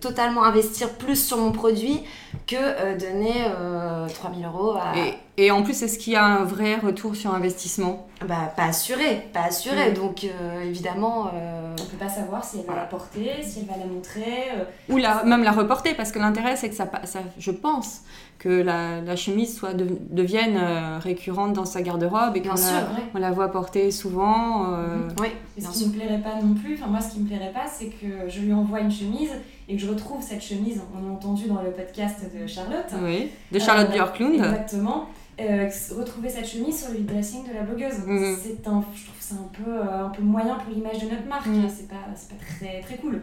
totalement 0.00 0.44
investir 0.44 0.90
plus 0.90 1.16
sur 1.26 1.36
mon 1.38 1.52
produit 1.52 2.02
que 2.46 2.56
euh, 2.58 2.96
donner 2.98 3.44
euh, 3.58 4.06
3000 4.08 4.44
euros 4.44 4.72
à... 4.72 4.96
Et 4.96 5.14
Et 5.36 5.50
en 5.50 5.62
plus, 5.62 5.82
est-ce 5.82 5.98
qu'il 5.98 6.12
y 6.12 6.16
a 6.16 6.24
un 6.24 6.44
vrai 6.44 6.76
retour 6.76 7.16
sur 7.16 7.34
investissement? 7.34 8.06
Bah, 8.26 8.52
pas 8.56 8.64
assuré, 8.64 9.28
pas 9.32 9.44
assuré. 9.44 9.90
Mm. 9.90 9.94
Donc, 9.94 10.24
euh, 10.24 10.62
évidemment, 10.62 11.28
euh, 11.34 11.74
On 11.80 11.84
peut 11.86 11.96
pas 11.96 12.10
savoir 12.10 12.44
si 12.44 12.58
elle 12.58 12.66
va 12.66 12.76
la 12.76 12.84
porter, 12.84 13.30
si 13.42 13.60
elle 13.60 13.66
va 13.66 13.78
la 13.78 13.86
montrer. 13.86 14.48
euh, 14.58 14.64
Ou 14.92 14.98
la, 14.98 15.24
même 15.24 15.42
la 15.42 15.52
reporter, 15.52 15.94
parce 15.96 16.12
que 16.12 16.18
l'intérêt, 16.18 16.56
c'est 16.56 16.68
que 16.68 16.74
ça, 16.74 16.86
ça, 17.04 17.20
je 17.38 17.50
pense 17.50 18.02
que 18.40 18.48
la, 18.48 19.02
la 19.02 19.16
chemise 19.16 19.54
soit 19.54 19.74
de- 19.74 19.86
devienne 20.10 20.56
euh, 20.56 20.98
récurrente 20.98 21.52
dans 21.52 21.66
sa 21.66 21.82
garde-robe 21.82 22.34
et 22.36 22.40
qu'on 22.42 22.48
la, 22.48 22.54
ouais. 22.54 23.02
on 23.14 23.18
la 23.18 23.30
voit 23.32 23.52
porter 23.52 23.90
souvent. 23.90 24.72
euh, 24.72 25.08
Oui, 25.20 25.28
Et 25.58 25.60
bien 25.60 25.68
ce 25.70 25.74
qui 25.74 25.78
sûr. 25.84 25.88
me 25.88 25.92
plairait 25.92 26.22
pas 26.22 26.40
non 26.42 26.54
plus, 26.54 26.74
enfin 26.74 26.86
moi 26.86 27.00
ce 27.02 27.12
qui 27.12 27.20
me 27.20 27.26
plairait 27.28 27.52
pas, 27.52 27.66
c'est 27.70 27.88
que 27.90 28.28
je 28.28 28.40
lui 28.40 28.52
envoie 28.54 28.80
une 28.80 28.90
chemise 28.90 29.30
et 29.68 29.76
que 29.76 29.80
je 29.82 29.88
retrouve 29.88 30.22
cette 30.22 30.42
chemise, 30.42 30.80
on 30.98 31.06
l'a 31.06 31.12
entendu 31.12 31.46
dans 31.48 31.60
le 31.62 31.70
podcast 31.70 32.16
de 32.34 32.46
Charlotte. 32.46 32.86
Oui, 33.04 33.28
de 33.52 33.58
Charlotte 33.58 33.88
Euh, 33.90 33.92
Björklund. 33.94 34.34
Exactement. 34.36 35.04
Euh, 35.38 35.68
retrouver 35.96 36.28
cette 36.30 36.46
chemise 36.48 36.82
sur 36.84 36.92
le 36.92 37.00
dressing 37.00 37.46
de 37.48 37.54
la 37.54 37.62
blogueuse. 37.62 37.98
Mhm. 38.06 38.36
C'est 38.42 38.66
un, 38.68 38.82
je 38.94 39.04
trouve 39.04 39.16
que 39.18 39.22
c'est 39.22 39.34
un 39.34 39.48
peu, 39.52 39.70
euh, 39.70 40.06
un 40.06 40.08
peu 40.10 40.22
moyen 40.22 40.54
pour 40.56 40.72
l'image 40.74 40.98
de 40.98 41.10
notre 41.10 41.26
marque. 41.28 41.46
Mhm. 41.46 41.68
C'est 41.68 41.88
pas, 41.88 41.96
c'est 42.16 42.30
pas 42.30 42.42
très, 42.58 42.80
très 42.80 42.96
cool. 42.96 43.22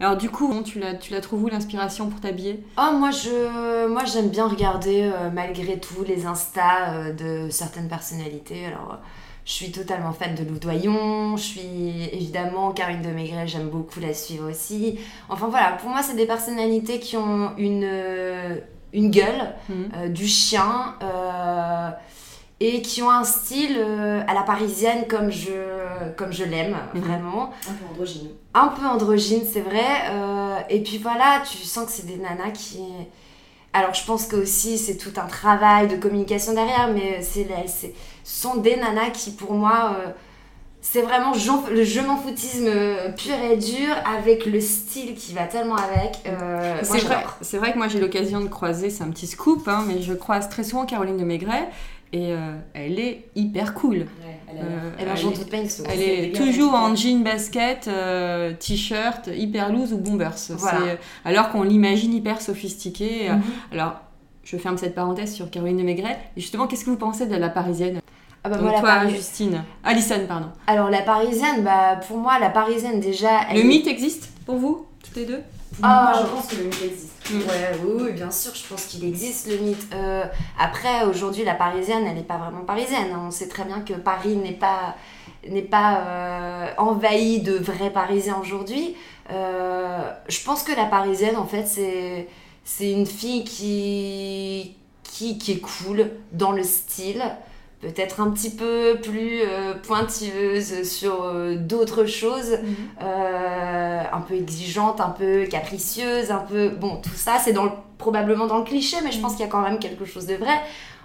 Alors 0.00 0.16
du 0.16 0.30
coup, 0.30 0.52
tu 0.64 0.80
la, 0.80 0.94
tu 0.94 1.12
la 1.12 1.20
trouves 1.20 1.44
où 1.44 1.48
l'inspiration 1.48 2.08
pour 2.08 2.20
t'habiller? 2.20 2.64
Oh, 2.76 2.96
moi, 2.96 3.10
je, 3.12 3.86
moi, 3.86 4.02
j'aime 4.04 4.28
bien 4.30 4.48
regarder, 4.48 5.02
euh, 5.02 5.30
malgré 5.32 5.78
tout, 5.78 6.02
les 6.06 6.26
Insta 6.26 6.92
euh, 6.94 7.12
de 7.12 7.50
certaines 7.50 7.88
personnalités. 7.88 8.66
Alors, 8.66 8.94
euh, 8.94 8.96
je 9.44 9.52
suis 9.52 9.70
totalement 9.70 10.12
fan 10.12 10.34
de 10.34 10.42
Lou 10.42 10.58
Doyon. 10.58 11.36
Je 11.36 11.42
suis 11.42 12.08
évidemment 12.12 12.72
Karine 12.72 13.02
de 13.02 13.10
Maigret, 13.10 13.46
j'aime 13.46 13.68
beaucoup 13.68 14.00
la 14.00 14.12
suivre 14.14 14.50
aussi. 14.50 14.98
Enfin, 15.28 15.46
voilà, 15.48 15.72
pour 15.72 15.90
moi, 15.90 16.02
c'est 16.02 16.16
des 16.16 16.26
personnalités 16.26 16.98
qui 16.98 17.16
ont 17.16 17.52
une, 17.56 17.88
une 18.92 19.10
gueule, 19.10 19.54
Mhm. 19.68 20.08
du 20.12 20.26
chien. 20.26 20.94
Et 22.64 22.80
qui 22.80 23.02
ont 23.02 23.10
un 23.10 23.24
style 23.24 23.76
euh, 23.78 24.22
à 24.28 24.34
la 24.34 24.42
parisienne 24.42 25.06
comme 25.08 25.30
je, 25.30 25.50
comme 26.16 26.32
je 26.32 26.44
l'aime, 26.44 26.76
Mhm. 26.94 27.00
vraiment 27.02 27.50
Un 27.68 27.72
peu 27.72 27.84
androgyne. 27.92 28.28
un 28.54 28.68
peu 28.68 28.86
androgyne, 28.86 29.42
c'est 29.52 29.60
vrai. 29.62 29.90
euh, 30.10 30.56
et 30.70 30.80
puis 30.82 30.98
voilà, 30.98 31.42
tu 31.50 31.58
sens 31.58 31.86
que 31.86 31.90
c'est 31.92 32.06
des 32.06 32.16
nanas 32.16 32.50
qui. 32.52 32.80
Alors 33.72 33.94
je 33.94 34.04
pense 34.04 34.26
que 34.26 34.36
aussi 34.36 34.76
c'est 34.78 34.96
tout 34.98 35.14
un 35.16 35.26
travail 35.26 35.88
de 35.88 35.96
communication 35.96 36.52
derrière, 36.52 36.90
mais 36.92 37.22
c'est 37.22 37.46
c'est- 37.66 37.94
ce 38.22 38.40
sont 38.42 38.56
des 38.56 38.76
nanas 38.76 39.10
qui 39.10 39.30
pour 39.32 39.52
moi. 39.54 39.96
euh, 39.98 40.10
c'est 40.84 41.02
vraiment 41.02 41.32
le 41.70 41.84
je 41.84 42.00
m'en 42.00 42.16
foutisme 42.16 42.68
pur 43.16 43.36
et 43.50 43.56
dur 43.56 43.94
avec 44.04 44.46
le 44.46 44.60
style 44.60 45.14
qui 45.14 45.32
va 45.32 45.44
tellement 45.44 45.76
avec. 45.76 46.18
euh, 46.26 46.80
C'est 46.82 46.98
vrai, 47.06 47.24
vrai 47.58 47.72
que 47.72 47.78
moi 47.78 47.86
j'ai 47.88 48.00
l'occasion 48.00 48.40
de 48.40 48.48
croiser, 48.48 48.90
c'est 48.90 49.04
un 49.04 49.10
petit 49.10 49.28
scoop, 49.28 49.66
hein, 49.68 49.84
mais 49.86 50.02
je 50.02 50.12
croise 50.12 50.48
très 50.48 50.64
souvent 50.64 50.84
Caroline 50.84 51.16
de 51.16 51.24
Maigret 51.24 51.68
et 52.12 52.32
euh, 52.32 52.52
elle 52.74 52.98
est 52.98 53.24
hyper 53.34 53.74
cool. 53.74 53.98
Ouais, 53.98 54.06
elle 54.50 54.58
a 54.58 54.60
Euh, 54.62 54.90
elle 54.98 55.16
j'en 55.16 55.30
est-. 55.30 55.82
Elle 55.88 56.02
est 56.02 56.32
toujours 56.36 56.74
en 56.74 56.94
jean 56.94 57.22
basket, 57.22 57.88
euh, 57.88 58.52
t-shirt, 58.58 59.28
hyper 59.34 59.72
loose 59.72 59.92
ou 59.92 59.98
bombers. 59.98 60.34
Voilà. 60.50 60.78
Alors 61.24 61.50
qu'on 61.50 61.62
l'imagine 61.62 62.12
hyper 62.12 62.40
sophistiquée. 62.40 63.30
Mhm. 63.30 63.42
Alors, 63.72 63.94
je 64.44 64.56
ferme 64.56 64.76
cette 64.76 64.94
parenthèse 64.94 65.32
sur 65.34 65.50
Caroline 65.50 65.78
de 65.78 65.82
Maigret. 65.84 66.18
Et 66.36 66.40
justement, 66.40 66.66
qu'est-ce 66.66 66.84
que 66.84 66.90
vous 66.90 66.96
pensez 66.96 67.26
de 67.26 67.36
la 67.36 67.48
parisienne? 67.48 68.00
Ah 68.44 68.48
bah, 68.48 68.56
Donc, 68.56 68.64
moi, 68.64 68.72
la 68.72 68.80
Toi, 68.80 68.88
Paris- 68.88 69.14
Justine. 69.14 69.62
Alison, 69.84 70.20
pardon. 70.26 70.48
Alors 70.66 70.90
la 70.90 71.02
parisienne, 71.02 71.62
bah, 71.62 72.00
pour 72.08 72.18
moi 72.18 72.38
la 72.40 72.50
parisienne 72.50 72.98
déjà. 73.00 73.42
elle 73.48 73.58
Le 73.58 73.62
mythe 73.68 73.86
existe 73.86 74.30
pour 74.44 74.56
vous, 74.56 74.86
toutes 75.02 75.14
les 75.16 75.26
deux? 75.26 75.40
Ah. 75.82 76.12
Moi, 76.12 76.22
je 76.24 76.26
pense 76.34 76.46
que 76.48 76.56
le 76.56 76.64
mythe 76.64 76.82
existe. 76.84 77.11
Mm. 77.30 77.38
Ouais, 77.38 77.70
oui, 77.84 78.12
bien 78.12 78.30
sûr, 78.30 78.54
je 78.54 78.66
pense 78.66 78.86
qu'il 78.86 79.04
existe 79.04 79.46
le 79.48 79.58
mythe. 79.58 79.86
Euh, 79.94 80.24
après, 80.58 81.04
aujourd'hui, 81.04 81.44
la 81.44 81.54
parisienne, 81.54 82.04
elle 82.06 82.16
n'est 82.16 82.22
pas 82.22 82.36
vraiment 82.36 82.64
parisienne. 82.64 83.08
hein. 83.14 83.24
On 83.28 83.30
sait 83.30 83.48
très 83.48 83.64
bien 83.64 83.80
que 83.80 83.94
Paris 83.94 84.36
n'est 84.36 84.52
pas, 84.52 84.96
n'est 85.48 85.62
pas 85.62 85.98
euh, 86.00 86.68
envahi 86.78 87.40
de 87.40 87.54
vrais 87.54 87.90
parisiens 87.90 88.38
aujourd'hui. 88.40 88.96
Euh, 89.30 90.10
je 90.28 90.42
pense 90.44 90.62
que 90.64 90.72
la 90.74 90.86
parisienne, 90.86 91.36
en 91.36 91.46
fait, 91.46 91.66
c'est, 91.66 92.28
c'est 92.64 92.90
une 92.90 93.06
fille 93.06 93.44
qui, 93.44 94.76
qui, 95.04 95.38
qui 95.38 95.52
est 95.52 95.60
cool 95.60 96.10
dans 96.32 96.52
le 96.52 96.64
style. 96.64 97.22
Peut-être 97.82 98.20
un 98.20 98.30
petit 98.30 98.50
peu 98.50 98.98
plus 99.02 99.40
euh, 99.42 99.74
pointilleuse 99.74 100.88
sur 100.88 101.24
euh, 101.24 101.56
d'autres 101.56 102.06
choses 102.06 102.56
euh, 103.02 104.02
un 104.12 104.20
peu 104.20 104.34
exigeante, 104.34 105.00
un 105.00 105.10
peu 105.10 105.44
capricieuse, 105.46 106.30
un 106.30 106.38
peu... 106.38 106.68
Bon, 106.68 106.96
tout 107.02 107.10
ça, 107.16 107.38
c'est 107.44 107.52
dans 107.52 107.64
le- 107.64 107.72
probablement 107.98 108.46
dans 108.46 108.58
le 108.58 108.64
cliché, 108.64 108.96
mais 109.02 109.10
je 109.10 109.18
pense 109.18 109.32
qu'il 109.32 109.40
y 109.44 109.48
a 109.48 109.50
quand 109.50 109.62
même 109.62 109.80
quelque 109.80 110.04
chose 110.04 110.26
de 110.26 110.36
vrai. 110.36 110.60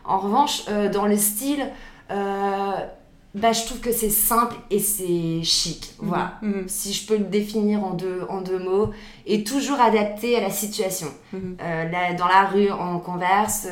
En 0.06 0.20
revanche, 0.20 0.62
euh, 0.70 0.88
dans 0.90 1.08
le 1.08 1.18
style, 1.18 1.66
bah, 2.10 3.52
je 3.52 3.66
trouve 3.66 3.80
que 3.80 3.92
c'est 3.92 4.10
simple 4.10 4.56
et 4.72 4.80
c'est 4.80 5.44
chic. 5.44 5.94
Voilà. 6.00 6.34
Mhm. 6.42 6.66
Si 6.68 6.94
je 6.94 7.06
peux 7.06 7.18
le 7.18 7.26
définir 7.26 7.84
en 7.84 7.92
deux, 7.94 8.22
en 8.30 8.42
deux 8.42 8.58
mots, 8.60 8.92
et 9.26 9.44
toujours 9.44 9.80
adapté 9.80 10.36
à 10.38 10.42
la 10.42 10.50
situation. 10.50 11.08
Mhm. 11.34 11.58
Là, 11.92 12.14
dans 12.14 12.28
la 12.28 12.46
rue, 12.46 12.72
en 12.72 13.00
converse, 13.00 13.68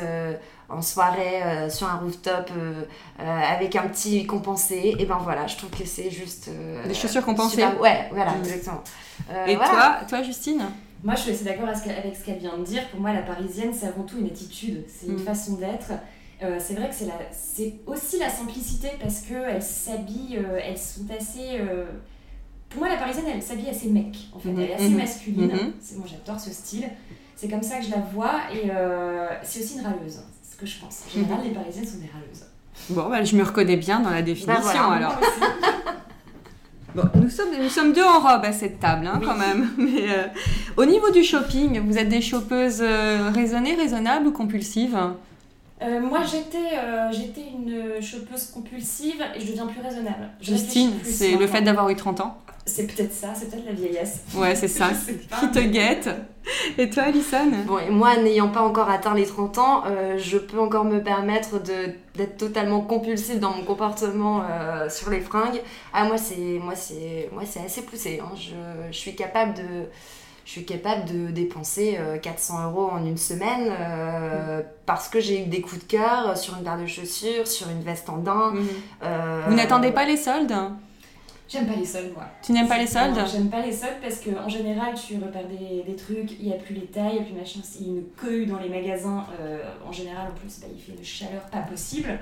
en 0.68 0.82
soirée, 0.82 1.42
euh, 1.42 1.70
sur 1.70 1.88
un 1.88 1.96
rooftop, 1.96 2.50
euh, 2.56 2.82
euh, 3.20 3.22
avec 3.56 3.76
un 3.76 3.86
petit 3.88 4.26
compensé, 4.26 4.94
et 4.98 5.04
ben 5.06 5.18
voilà, 5.22 5.46
je 5.46 5.56
trouve 5.56 5.70
que 5.70 5.84
c'est 5.86 6.10
juste... 6.10 6.48
euh, 6.48 6.86
Des 6.86 6.94
chaussures 6.94 7.24
compensées. 7.24 7.56
super- 7.62 7.80
Ouais, 7.80 8.08
voilà, 8.12 8.32
Mhm. 8.32 8.38
exactement. 8.44 8.82
Euh, 9.30 9.46
Et 9.46 9.56
voilà. 9.56 9.70
toi, 9.70 9.96
toi, 10.08 10.22
Justine 10.22 10.62
Moi, 11.04 11.14
je 11.14 11.20
suis 11.20 11.30
assez 11.32 11.44
d'accord 11.44 11.68
avec 11.68 12.16
ce 12.16 12.24
qu'elle- 12.24 12.38
vient 12.38 12.56
de 12.58 12.64
dire. 12.64 12.88
Pour 12.90 13.00
moi, 13.00 13.12
la 13.12 13.22
parisienne, 13.22 13.70
c'est 13.72 13.86
avant 13.86 14.02
tout 14.02 14.18
une 14.18 14.26
attitude, 14.26 14.84
c'est 14.88 15.06
une 15.06 15.14
Mm. 15.20 15.24
façon 15.24 15.52
d'être. 15.54 15.92
Euh, 16.42 16.58
c'est 16.58 16.74
vrai 16.74 16.88
que 16.88 16.94
c'est 16.94 17.06
la- 17.06 17.14
c'est 17.32 17.74
aussi 17.86 18.18
la 18.18 18.28
simplicité 18.28 18.88
parce 19.00 19.20
qu'elles 19.20 19.62
s'habillent, 19.62 20.38
euh, 20.38 20.58
elles 20.62 20.78
sont 20.78 21.06
assez. 21.16 21.58
euh, 21.60 21.84
Pour 22.68 22.80
moi, 22.80 22.88
la 22.88 22.96
parisienne, 22.96 23.26
elle 23.32 23.42
s'habille 23.42 23.70
assez 23.70 23.88
mec, 23.88 24.16
en 24.34 24.38
fait. 24.40 24.48
Mhm, 24.48 24.60
Elle 24.60 24.70
est 24.70 24.74
assez 24.74 24.88
masculine. 24.88 25.50
C'est- 25.80 25.96
Moi, 25.96 26.06
j'adore 26.10 26.40
ce 26.40 26.50
style. 26.50 26.88
C'est 27.36 27.48
comme 27.48 27.62
ça 27.62 27.78
que 27.78 27.84
je 27.84 27.90
la 27.92 27.98
vois 28.12 28.32
et 28.52 28.70
euh, 28.70 29.28
c'est 29.44 29.60
aussi 29.60 29.78
une 29.78 29.86
râleuse. 29.86 30.20
Ce 30.56 30.60
que 30.62 30.66
je 30.66 30.78
pense. 30.78 31.02
En 31.06 31.10
général, 31.12 31.44
les 31.44 31.50
parisiennes 31.50 31.86
sont 31.86 31.98
des 31.98 32.10
râleuses. 32.10 32.46
Bon, 32.88 33.10
bah, 33.10 33.22
je 33.22 33.36
me 33.36 33.42
reconnais 33.42 33.76
bien 33.76 34.00
dans 34.00 34.08
la 34.08 34.22
définition 34.22 34.62
voilà. 34.62 35.08
alors. 35.08 35.20
Bon, 36.94 37.02
nous, 37.14 37.28
sommes, 37.28 37.50
nous 37.60 37.68
sommes 37.68 37.92
deux 37.92 38.02
en 38.02 38.20
robe 38.20 38.42
à 38.42 38.52
cette 38.52 38.80
table, 38.80 39.06
hein, 39.06 39.20
quand 39.22 39.36
même. 39.36 39.68
Mais 39.76 40.08
euh, 40.08 40.28
au 40.78 40.86
niveau 40.86 41.10
du 41.10 41.22
shopping, 41.22 41.78
vous 41.80 41.98
êtes 41.98 42.08
des 42.08 42.22
shoppeuses 42.22 42.80
euh, 42.80 43.30
raisonnées, 43.34 43.74
raisonnables 43.74 44.28
ou 44.28 44.32
compulsives? 44.32 44.96
Euh, 45.82 46.00
moi, 46.00 46.20
j'étais 46.24 46.78
euh, 46.78 47.10
j'étais 47.12 47.44
une 47.54 48.00
chopeuse 48.02 48.46
compulsive 48.46 49.22
et 49.34 49.40
je 49.40 49.46
deviens 49.48 49.66
plus 49.66 49.80
raisonnable. 49.82 50.30
Je 50.40 50.52
Justine, 50.52 50.92
c'est 51.04 51.36
le 51.36 51.46
fait 51.46 51.60
d'avoir 51.62 51.90
eu 51.90 51.96
30 51.96 52.20
ans 52.22 52.38
C'est 52.64 52.86
peut-être 52.86 53.12
ça, 53.12 53.34
c'est 53.34 53.50
peut-être 53.50 53.66
la 53.66 53.72
vieillesse. 53.72 54.20
Ouais, 54.34 54.54
c'est 54.54 54.68
ça, 54.68 54.88
qui 55.40 55.50
te 55.50 55.58
guette. 55.60 56.08
Et 56.78 56.88
toi, 56.88 57.02
Alison? 57.04 57.50
Bon, 57.66 57.78
et 57.78 57.90
moi, 57.90 58.16
n'ayant 58.16 58.48
pas 58.48 58.62
encore 58.62 58.88
atteint 58.88 59.14
les 59.14 59.26
30 59.26 59.58
ans, 59.58 59.82
euh, 59.86 60.16
je 60.16 60.38
peux 60.38 60.58
encore 60.60 60.84
me 60.84 61.02
permettre 61.02 61.60
de- 61.62 61.92
d'être 62.14 62.38
totalement 62.38 62.80
compulsive 62.80 63.38
dans 63.40 63.50
mon 63.52 63.64
comportement 63.64 64.42
euh, 64.48 64.88
sur 64.88 65.10
les 65.10 65.20
fringues. 65.20 65.60
Ah, 65.92 66.04
moi, 66.04 66.16
c'est 66.16 66.36
moi 66.62 66.74
c'est 66.74 67.28
moi 67.32 67.42
c'est 67.44 67.60
assez 67.60 67.82
poussé. 67.82 68.20
hein. 68.24 68.30
Je, 68.34 68.54
je 68.90 68.96
suis 68.96 69.14
capable 69.14 69.54
de... 69.54 69.62
Je 70.46 70.52
suis 70.52 70.64
capable 70.64 71.04
de 71.06 71.32
dépenser 71.32 71.96
euh, 71.98 72.18
400 72.18 72.70
euros 72.70 72.88
en 72.92 73.04
une 73.04 73.16
semaine 73.16 73.68
euh, 73.68 74.62
parce 74.86 75.08
que 75.08 75.18
j'ai 75.18 75.42
eu 75.42 75.46
des 75.46 75.60
coups 75.60 75.80
de 75.84 75.90
cœur 75.90 76.38
sur 76.38 76.56
une 76.56 76.62
paire 76.62 76.78
de 76.80 76.86
chaussures, 76.86 77.48
sur 77.48 77.68
une 77.68 77.80
veste 77.82 78.08
en 78.08 78.18
daim. 78.18 78.54
euh, 79.02 79.42
Vous 79.48 79.54
n'attendez 79.54 79.90
pas 79.90 80.04
les 80.04 80.16
soldes? 80.16 80.54
J'aime 81.48 81.66
pas 81.66 81.74
les 81.74 81.84
soldes, 81.84 82.12
moi. 82.14 82.26
Tu 82.44 82.52
n'aimes 82.52 82.68
pas 82.68 82.78
les 82.78 82.86
soldes? 82.86 83.16
J'aime 83.30 83.50
pas 83.50 83.60
les 83.60 83.72
soldes 83.72 83.96
parce 84.00 84.20
qu'en 84.20 84.48
général, 84.48 84.94
tu 84.94 85.14
repères 85.16 85.48
des, 85.48 85.82
des 85.82 85.96
trucs, 85.96 86.38
il 86.40 86.46
n'y 86.46 86.52
a 86.52 86.56
plus 86.58 86.74
les 86.76 86.86
tailles, 86.86 87.10
il 87.10 87.14
n'y 87.14 87.20
a 87.20 87.24
plus 87.24 87.34
machin, 87.34 87.60
il 87.80 87.86
y 87.86 87.90
a 87.90 87.92
une 87.94 88.04
queue 88.16 88.46
dans 88.46 88.58
les 88.60 88.68
magasins. 88.68 89.26
euh, 89.40 89.58
en 89.84 89.90
général, 89.92 90.28
en 90.30 90.34
plus, 90.38 90.60
bah, 90.60 90.68
il 90.72 90.80
fait 90.80 90.96
une 90.96 91.04
chaleur 91.04 91.42
pas 91.50 91.58
possible. 91.62 92.18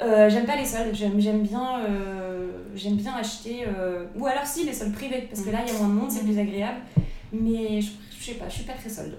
Euh, 0.00 0.30
j'aime 0.30 0.46
pas 0.46 0.56
les 0.56 0.64
soldes, 0.64 0.94
j'aime 0.94 1.20
j'aime 1.20 1.42
bien, 1.42 1.80
euh, 1.86 2.46
j'aime 2.74 2.94
bien 2.96 3.14
acheter. 3.14 3.64
euh, 3.66 4.04
ou 4.16 4.26
alors, 4.26 4.46
si, 4.46 4.64
les 4.64 4.72
soldes 4.72 4.94
privés, 4.94 5.28
parce 5.30 5.42
que 5.42 5.50
là, 5.50 5.58
il 5.66 5.72
y 5.72 5.76
a 5.76 5.78
moins 5.80 5.88
de 5.88 5.94
monde, 6.00 6.10
c'est 6.10 6.24
plus 6.24 6.38
agréable. 6.38 6.78
Mais 7.32 7.80
je, 7.80 7.90
je 8.18 8.24
sais 8.26 8.32
pas, 8.34 8.48
je 8.48 8.54
suis 8.54 8.64
pas 8.64 8.72
très 8.74 8.88
solde. 8.90 9.18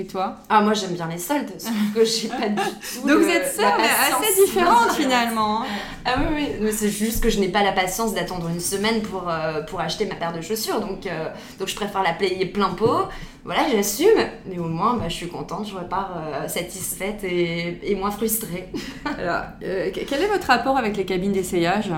Et 0.00 0.06
toi? 0.06 0.36
Ah, 0.48 0.60
moi 0.60 0.74
j'aime 0.74 0.92
bien 0.92 1.08
les 1.08 1.18
soldes, 1.18 1.50
sauf 1.58 1.72
que 1.94 2.04
j'ai 2.04 2.28
pas 2.28 2.48
du 2.48 2.54
tout. 2.54 3.00
Donc 3.00 3.08
le- 3.08 3.16
vous 3.16 3.28
êtes 3.28 3.52
sœurs, 3.52 3.74
mais 3.78 3.82
patience. 3.88 4.22
assez 4.22 4.44
différentes 4.46 4.92
finalement. 4.96 5.62
Ah 6.04 6.14
oui, 6.20 6.26
oui, 6.36 6.48
mais 6.60 6.70
c'est 6.70 6.88
juste 6.88 7.20
que 7.20 7.28
je 7.30 7.40
n'ai 7.40 7.48
pas 7.48 7.64
la 7.64 7.72
patience 7.72 8.14
d'attendre 8.14 8.48
une 8.48 8.60
semaine 8.60 9.02
pour, 9.02 9.28
euh, 9.28 9.62
pour 9.62 9.80
acheter 9.80 10.06
ma 10.06 10.14
paire 10.14 10.32
de 10.32 10.40
chaussures, 10.40 10.80
donc, 10.80 11.04
euh, 11.06 11.28
donc 11.58 11.66
je 11.66 11.74
préfère 11.74 12.04
la 12.04 12.12
payer 12.12 12.46
plein 12.46 12.68
pot. 12.74 13.08
Voilà, 13.44 13.62
j'assume, 13.72 14.06
mais 14.46 14.58
au 14.58 14.68
moins 14.68 14.94
bah, 14.96 15.08
je 15.08 15.14
suis 15.14 15.28
contente, 15.28 15.66
je 15.68 15.74
repars 15.74 16.14
euh, 16.16 16.46
satisfaite 16.46 17.24
et, 17.24 17.80
et 17.90 17.94
moins 17.96 18.12
frustrée. 18.12 18.68
Alors, 19.18 19.42
euh, 19.64 19.90
quel 19.92 20.22
est 20.22 20.28
votre 20.28 20.46
rapport 20.46 20.76
avec 20.76 20.96
les 20.96 21.06
cabines 21.06 21.32
d'essayage 21.32 21.90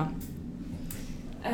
Euh, 1.45 1.49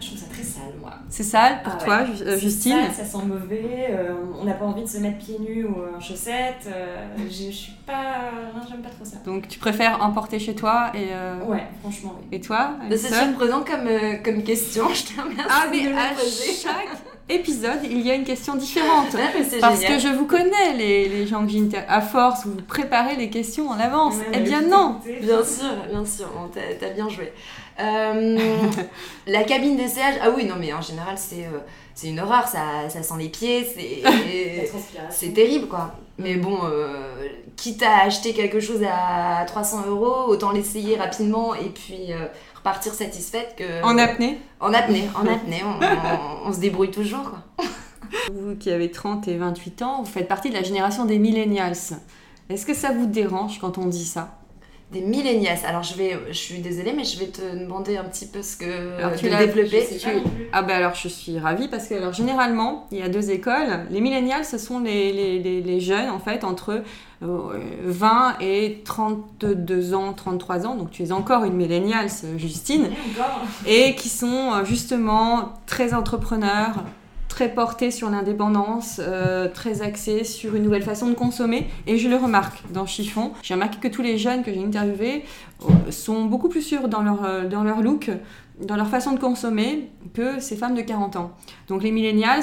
je 0.00 0.06
trouve 0.06 0.18
ça 0.18 0.26
très 0.32 0.42
sale, 0.42 0.74
moi. 0.80 0.94
C'est 1.22 1.30
sale 1.32 1.60
pour 1.62 1.74
Ah 1.78 1.84
toi, 1.84 1.98
ouais. 1.98 2.22
Euh, 2.26 2.38
Justine 2.38 2.72
sale, 2.72 2.92
ça 2.94 3.04
sent 3.04 3.24
mauvais, 3.26 3.88
euh, 3.90 4.14
on 4.40 4.44
n'a 4.44 4.54
pas 4.54 4.64
envie 4.64 4.84
de 4.84 4.88
se 4.88 4.96
mettre 4.98 5.18
pieds 5.18 5.38
nus 5.38 5.66
ou 5.66 5.74
en 5.94 6.00
chaussettes. 6.00 6.66
euh, 6.66 6.96
je 7.28 7.50
suis 7.50 7.72
pas. 7.86 8.30
Non, 8.54 8.62
j'aime 8.68 8.80
pas 8.80 8.88
trop 8.88 9.04
ça. 9.04 9.16
Donc 9.26 9.46
tu 9.48 9.58
préfères 9.58 10.02
emporter 10.02 10.38
chez 10.38 10.54
toi 10.54 10.90
et, 10.94 11.08
euh, 11.12 11.44
Ouais, 11.44 11.64
franchement, 11.82 12.14
oui. 12.18 12.26
et 12.32 12.40
toi 12.40 12.70
Bah, 12.88 12.96
C'est 12.96 13.12
surprenant 13.12 13.62
comme, 13.62 13.86
euh, 13.86 14.14
comme 14.24 14.42
question, 14.42 14.88
je 14.94 15.02
te 15.14 15.20
remercie 15.20 15.44
Ah 15.50 15.66
mais 15.70 15.82
de 15.82 15.92
à 15.94 16.14
poser. 16.18 16.52
chaque 16.54 16.88
épisode, 17.28 17.80
il 17.84 18.00
y 18.00 18.10
a 18.10 18.14
une 18.14 18.24
question 18.24 18.54
différente. 18.54 19.12
Ouais, 19.12 19.44
c'est 19.48 19.58
Parce 19.60 19.80
génial. 19.82 19.96
que 19.96 20.02
je 20.02 20.08
vous 20.08 20.24
connais, 20.26 20.72
les, 20.78 21.08
les 21.08 21.26
gens 21.26 21.44
que 21.44 21.52
j'interviewe. 21.52 21.86
À 21.90 22.00
force, 22.00 22.46
vous 22.46 22.56
préparez 22.62 23.16
les 23.16 23.28
questions 23.28 23.68
en 23.68 23.78
avance. 23.78 24.14
Ouais, 24.16 24.24
eh 24.32 24.40
bien 24.40 24.62
non. 24.62 25.00
Bien 25.04 25.44
sûr, 25.44 25.70
bien 25.90 26.04
sûr, 26.06 26.26
t'as 26.80 26.90
bien 26.90 27.08
joué. 27.10 27.32
Euh, 27.80 28.36
la 29.26 29.44
cabine 29.44 29.76
d'essayage, 29.76 30.16
ah 30.22 30.28
oui, 30.36 30.44
non, 30.44 30.56
mais 30.58 30.72
en 30.72 30.80
général, 30.82 31.16
c'est 31.16 31.44
euh, 31.46 31.58
c'est 31.94 32.08
une 32.08 32.20
horreur, 32.20 32.46
ça, 32.48 32.88
ça 32.88 33.02
sent 33.02 33.14
les 33.18 33.28
pieds, 33.28 33.66
c'est 35.10 35.32
terrible, 35.34 35.68
quoi. 35.68 35.94
Mais 36.18 36.34
bon, 36.36 36.58
euh, 36.64 37.26
quitte 37.56 37.82
à 37.82 38.02
acheter 38.04 38.32
quelque 38.34 38.60
chose 38.60 38.80
à 38.84 39.44
300 39.46 39.84
euros, 39.88 40.24
autant 40.28 40.50
l'essayer 40.50 40.96
rapidement 40.96 41.54
et 41.54 41.68
puis 41.70 42.12
euh, 42.12 42.26
repartir 42.54 42.92
satisfaite 42.92 43.54
que... 43.56 43.82
En 43.82 43.96
apnée? 43.96 44.38
En 44.60 44.72
apnée, 44.74 45.08
en 45.14 45.26
apnée, 45.26 45.62
on, 45.64 45.82
on- 45.82 46.48
on 46.48 46.52
se 46.52 46.60
débrouille 46.60 46.90
toujours, 46.90 47.30
quoi. 47.30 47.42
Vous 48.32 48.56
qui 48.56 48.70
avez 48.70 48.90
30 48.90 49.28
et 49.28 49.36
28 49.36 49.82
ans, 49.82 50.02
vous 50.02 50.10
faites 50.10 50.26
partie 50.28 50.50
de 50.50 50.54
la 50.54 50.62
génération 50.62 51.04
des 51.04 51.18
millennials. 51.18 51.76
Est-ce 52.50 52.66
que 52.66 52.74
ça 52.74 52.90
vous 52.92 53.06
dérange 53.06 53.58
quand 53.60 53.78
on 53.78 53.86
dit 53.86 54.04
ça? 54.04 54.39
Des 54.92 55.00
millénials. 55.02 55.58
Alors, 55.66 55.84
je 55.84 55.94
vais, 55.94 56.18
je 56.28 56.36
suis 56.36 56.58
désolée, 56.58 56.92
mais 56.92 57.04
je 57.04 57.18
vais 57.20 57.26
te 57.28 57.42
demander 57.56 57.96
un 57.96 58.02
petit 58.04 58.26
peu 58.26 58.42
ce 58.42 58.56
que... 58.56 58.98
Alors, 58.98 59.14
tu 59.16 59.26
de 59.26 59.30
l'as- 59.30 59.46
développer. 59.46 59.82
Je 59.82 59.86
sais 59.94 59.98
tu- 59.98 60.06
pas 60.08 60.14
non 60.14 60.22
plus. 60.24 60.48
Ah 60.52 60.62
ben 60.62 60.74
alors 60.76 60.96
je 60.96 61.06
suis 61.06 61.38
ravie 61.38 61.68
parce 61.68 61.86
que 61.86 61.94
alors, 61.94 62.12
généralement 62.12 62.88
il 62.90 62.98
y 62.98 63.02
a 63.02 63.08
deux 63.08 63.30
écoles. 63.30 63.86
Les 63.90 64.00
millennials 64.00 64.44
ce 64.44 64.58
sont 64.58 64.80
les, 64.80 65.12
les, 65.12 65.38
les- 65.38 65.60
les 65.62 65.80
jeunes 65.80 66.10
en 66.10 66.18
fait 66.18 66.42
entre 66.42 66.82
euh, 67.22 67.58
20 67.84 68.38
et 68.40 68.82
32 68.84 69.94
ans, 69.94 70.12
33 70.12 70.66
ans. 70.66 70.74
Donc 70.74 70.90
tu 70.90 71.04
es 71.04 71.12
encore 71.12 71.44
une 71.44 71.54
millennials 71.54 72.10
Justine. 72.36 72.88
Et 73.66 73.94
qui 73.94 74.08
sont 74.08 74.52
euh, 74.54 74.64
justement 74.64 75.52
très 75.66 75.94
entrepreneurs, 75.94 76.82
très 77.30 77.48
portés 77.48 77.90
sur 77.90 78.10
l'indépendance, 78.10 79.00
euh, 79.02 79.48
très 79.48 79.80
axés 79.80 80.24
sur 80.24 80.54
une 80.56 80.62
nouvelle 80.64 80.82
façon 80.82 81.08
de 81.08 81.14
consommer. 81.14 81.68
Et 81.86 81.96
je 81.96 82.08
le 82.08 82.16
remarque 82.16 82.62
dans 82.72 82.84
Chiffon. 82.84 83.32
J'ai 83.42 83.54
remarqué 83.54 83.78
que 83.78 83.88
tous 83.88 84.02
les 84.02 84.18
jeunes 84.18 84.42
que 84.42 84.52
j'ai 84.52 84.62
interviewés 84.62 85.24
euh, 85.62 85.90
sont 85.90 86.24
beaucoup 86.26 86.48
plus 86.50 86.60
sûrs 86.60 86.88
dans 86.88 87.00
leur, 87.02 87.24
euh, 87.24 87.48
dans 87.48 87.62
leur 87.62 87.80
look, 87.80 88.10
dans 88.60 88.76
leur 88.76 88.88
façon 88.88 89.12
de 89.12 89.18
consommer 89.18 89.88
que 90.12 90.38
ces 90.40 90.56
femmes 90.56 90.74
de 90.74 90.82
40 90.82 91.16
ans. 91.16 91.30
Donc 91.68 91.82
les 91.82 91.92
millennials, 91.92 92.42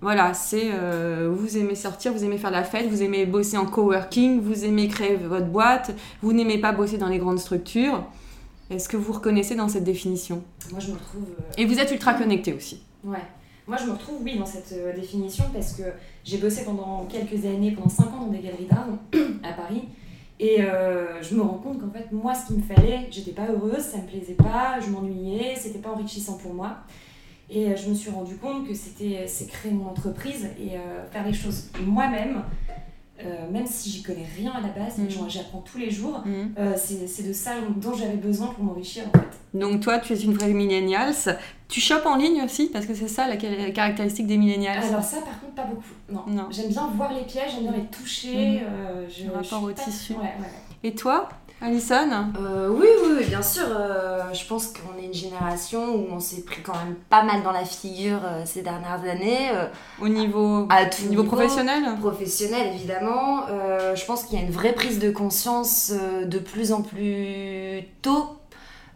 voilà, 0.00 0.34
c'est 0.34 0.70
euh, 0.72 1.30
vous 1.32 1.56
aimez 1.56 1.76
sortir, 1.76 2.12
vous 2.12 2.24
aimez 2.24 2.38
faire 2.38 2.50
la 2.50 2.64
fête, 2.64 2.88
vous 2.88 3.02
aimez 3.04 3.26
bosser 3.26 3.56
en 3.58 3.66
coworking, 3.66 4.40
vous 4.40 4.64
aimez 4.64 4.88
créer 4.88 5.14
votre 5.16 5.46
boîte, 5.46 5.94
vous 6.22 6.32
n'aimez 6.32 6.58
pas 6.58 6.72
bosser 6.72 6.98
dans 6.98 7.06
les 7.08 7.18
grandes 7.18 7.38
structures. 7.38 8.02
Est-ce 8.70 8.88
que 8.88 8.96
vous 8.96 9.12
reconnaissez 9.12 9.54
dans 9.54 9.68
cette 9.68 9.84
définition? 9.84 10.42
Moi, 10.70 10.80
je 10.80 10.88
me 10.88 10.94
retrouve. 10.94 11.24
euh, 11.38 11.52
Et 11.58 11.66
vous 11.66 11.78
êtes 11.78 11.90
ultra 11.92 12.14
connecté 12.14 12.54
aussi. 12.54 12.82
Ouais. 13.04 13.18
Moi, 13.68 13.76
je 13.76 13.86
me 13.86 13.92
retrouve, 13.92 14.22
oui, 14.22 14.36
dans 14.36 14.46
cette 14.46 14.72
euh, 14.72 14.92
définition 14.92 15.44
parce 15.52 15.74
que 15.74 15.84
j'ai 16.24 16.38
bossé 16.38 16.64
pendant 16.64 17.06
quelques 17.06 17.44
années, 17.44 17.70
pendant 17.70 17.88
5 17.88 18.04
ans 18.06 18.20
dans 18.22 18.32
des 18.32 18.40
galeries 18.40 18.66
d'art 18.66 18.88
à 19.44 19.52
Paris. 19.52 19.84
Et 20.40 20.62
euh, 20.62 21.22
je 21.22 21.36
me 21.36 21.42
rends 21.42 21.58
compte 21.58 21.80
qu'en 21.80 21.90
fait, 21.90 22.10
moi, 22.10 22.34
ce 22.34 22.48
qu'il 22.48 22.56
me 22.56 22.62
fallait, 22.62 23.06
j'étais 23.10 23.30
pas 23.30 23.46
heureuse, 23.46 23.78
ça 23.82 23.98
me 23.98 24.06
plaisait 24.06 24.34
pas, 24.34 24.80
je 24.80 24.90
m'ennuyais, 24.90 25.54
c'était 25.54 25.78
pas 25.78 25.90
enrichissant 25.90 26.38
pour 26.38 26.54
moi. 26.54 26.78
Et 27.48 27.68
euh, 27.68 27.76
je 27.76 27.88
me 27.88 27.94
suis 27.94 28.10
rendu 28.10 28.34
compte 28.36 28.66
que 28.66 28.74
c'était 28.74 29.24
créer 29.46 29.72
mon 29.72 29.86
entreprise 29.86 30.48
et 30.58 30.70
faire 31.12 31.24
les 31.24 31.32
choses 31.32 31.70
moi-même, 31.84 32.42
euh, 33.26 33.50
même 33.50 33.66
si 33.66 33.90
j'y 33.90 34.02
connais 34.02 34.26
rien 34.36 34.52
à 34.52 34.60
la 34.60 34.68
base, 34.68 34.96
j'en- 35.08 35.28
j'apprends 35.28 35.60
tous 35.60 35.78
les 35.78 35.90
jours. 35.90 36.22
Mhm. 36.24 36.54
euh, 36.58 36.74
c'est 36.76 37.26
de 37.26 37.32
ça 37.32 37.52
dont 37.76 37.94
j'avais 37.94 38.16
besoin 38.16 38.48
pour 38.48 38.64
m'enrichir 38.64 39.04
en 39.14 39.18
fait. 39.18 39.58
Donc 39.58 39.80
toi, 39.80 39.98
tu 39.98 40.12
es 40.14 40.16
une 40.20 40.32
vraie 40.34 40.52
millennials. 40.52 41.14
Tu 41.68 41.80
chopes 41.80 42.06
en 42.06 42.16
ligne 42.16 42.42
aussi 42.42 42.68
Parce 42.72 42.86
que 42.86 42.94
c'est 42.94 43.08
ça 43.08 43.28
la 43.28 43.38
ca- 43.38 43.70
caractéristique 43.70 44.26
des 44.26 44.36
millennials. 44.38 44.82
Alors 44.82 45.02
ça 45.02 45.18
par 45.22 45.40
contre 45.40 45.54
pas 45.54 45.64
beaucoup. 45.64 45.82
Non. 46.10 46.22
Non. 46.26 46.48
J'aime 46.50 46.68
bien 46.68 46.86
voir 46.94 47.12
les 47.12 47.24
pièges, 47.24 47.52
j'aime 47.54 47.64
bien 47.64 47.72
les 47.76 47.86
toucher. 47.86 48.60
Euh, 48.62 49.06
je, 49.08 49.24
Le 49.26 49.32
rapport 49.32 49.60
je 49.60 49.64
au 49.66 49.74
pas- 49.74 49.82
tissu. 49.82 50.12
Ouais, 50.14 50.20
ouais. 50.20 50.48
Et 50.84 50.94
toi, 50.94 51.28
Alison 51.62 52.10
Euh, 52.40 52.68
oui, 52.70 52.86
oui, 53.04 53.10
oui, 53.18 53.24
bien 53.26 53.42
sûr. 53.42 53.64
euh, 53.70 54.22
je 54.32 54.44
pense 54.46 54.68
qu'on 54.68 55.00
est 55.00 55.06
une 55.06 55.14
génération 55.14 55.94
où 55.94 56.06
on 56.10 56.18
s'est 56.20 56.42
pris 56.42 56.60
quand 56.62 56.72
même 56.74 56.94
pas 57.08 57.22
mal 57.22 57.42
dans 57.42 57.52
la 57.52 57.64
figure 57.64 58.20
euh, 58.24 58.42
ces 58.44 58.62
dernières 58.62 59.00
années. 59.08 59.50
Au 60.00 60.08
niveau, 60.08 60.66
à 60.70 60.86
tout 60.86 61.02
au 61.06 61.08
niveau 61.08 61.24
professionnel 61.24 61.84
Professionnel, 62.00 62.72
évidemment. 62.74 63.42
Je 63.94 64.04
pense 64.06 64.24
qu'il 64.24 64.38
y 64.38 64.42
a 64.42 64.44
une 64.44 64.50
vraie 64.52 64.72
prise 64.72 64.98
de 64.98 65.10
conscience 65.10 65.92
de 66.24 66.38
plus 66.38 66.72
en 66.72 66.82
plus 66.82 67.82
tôt 68.02 68.26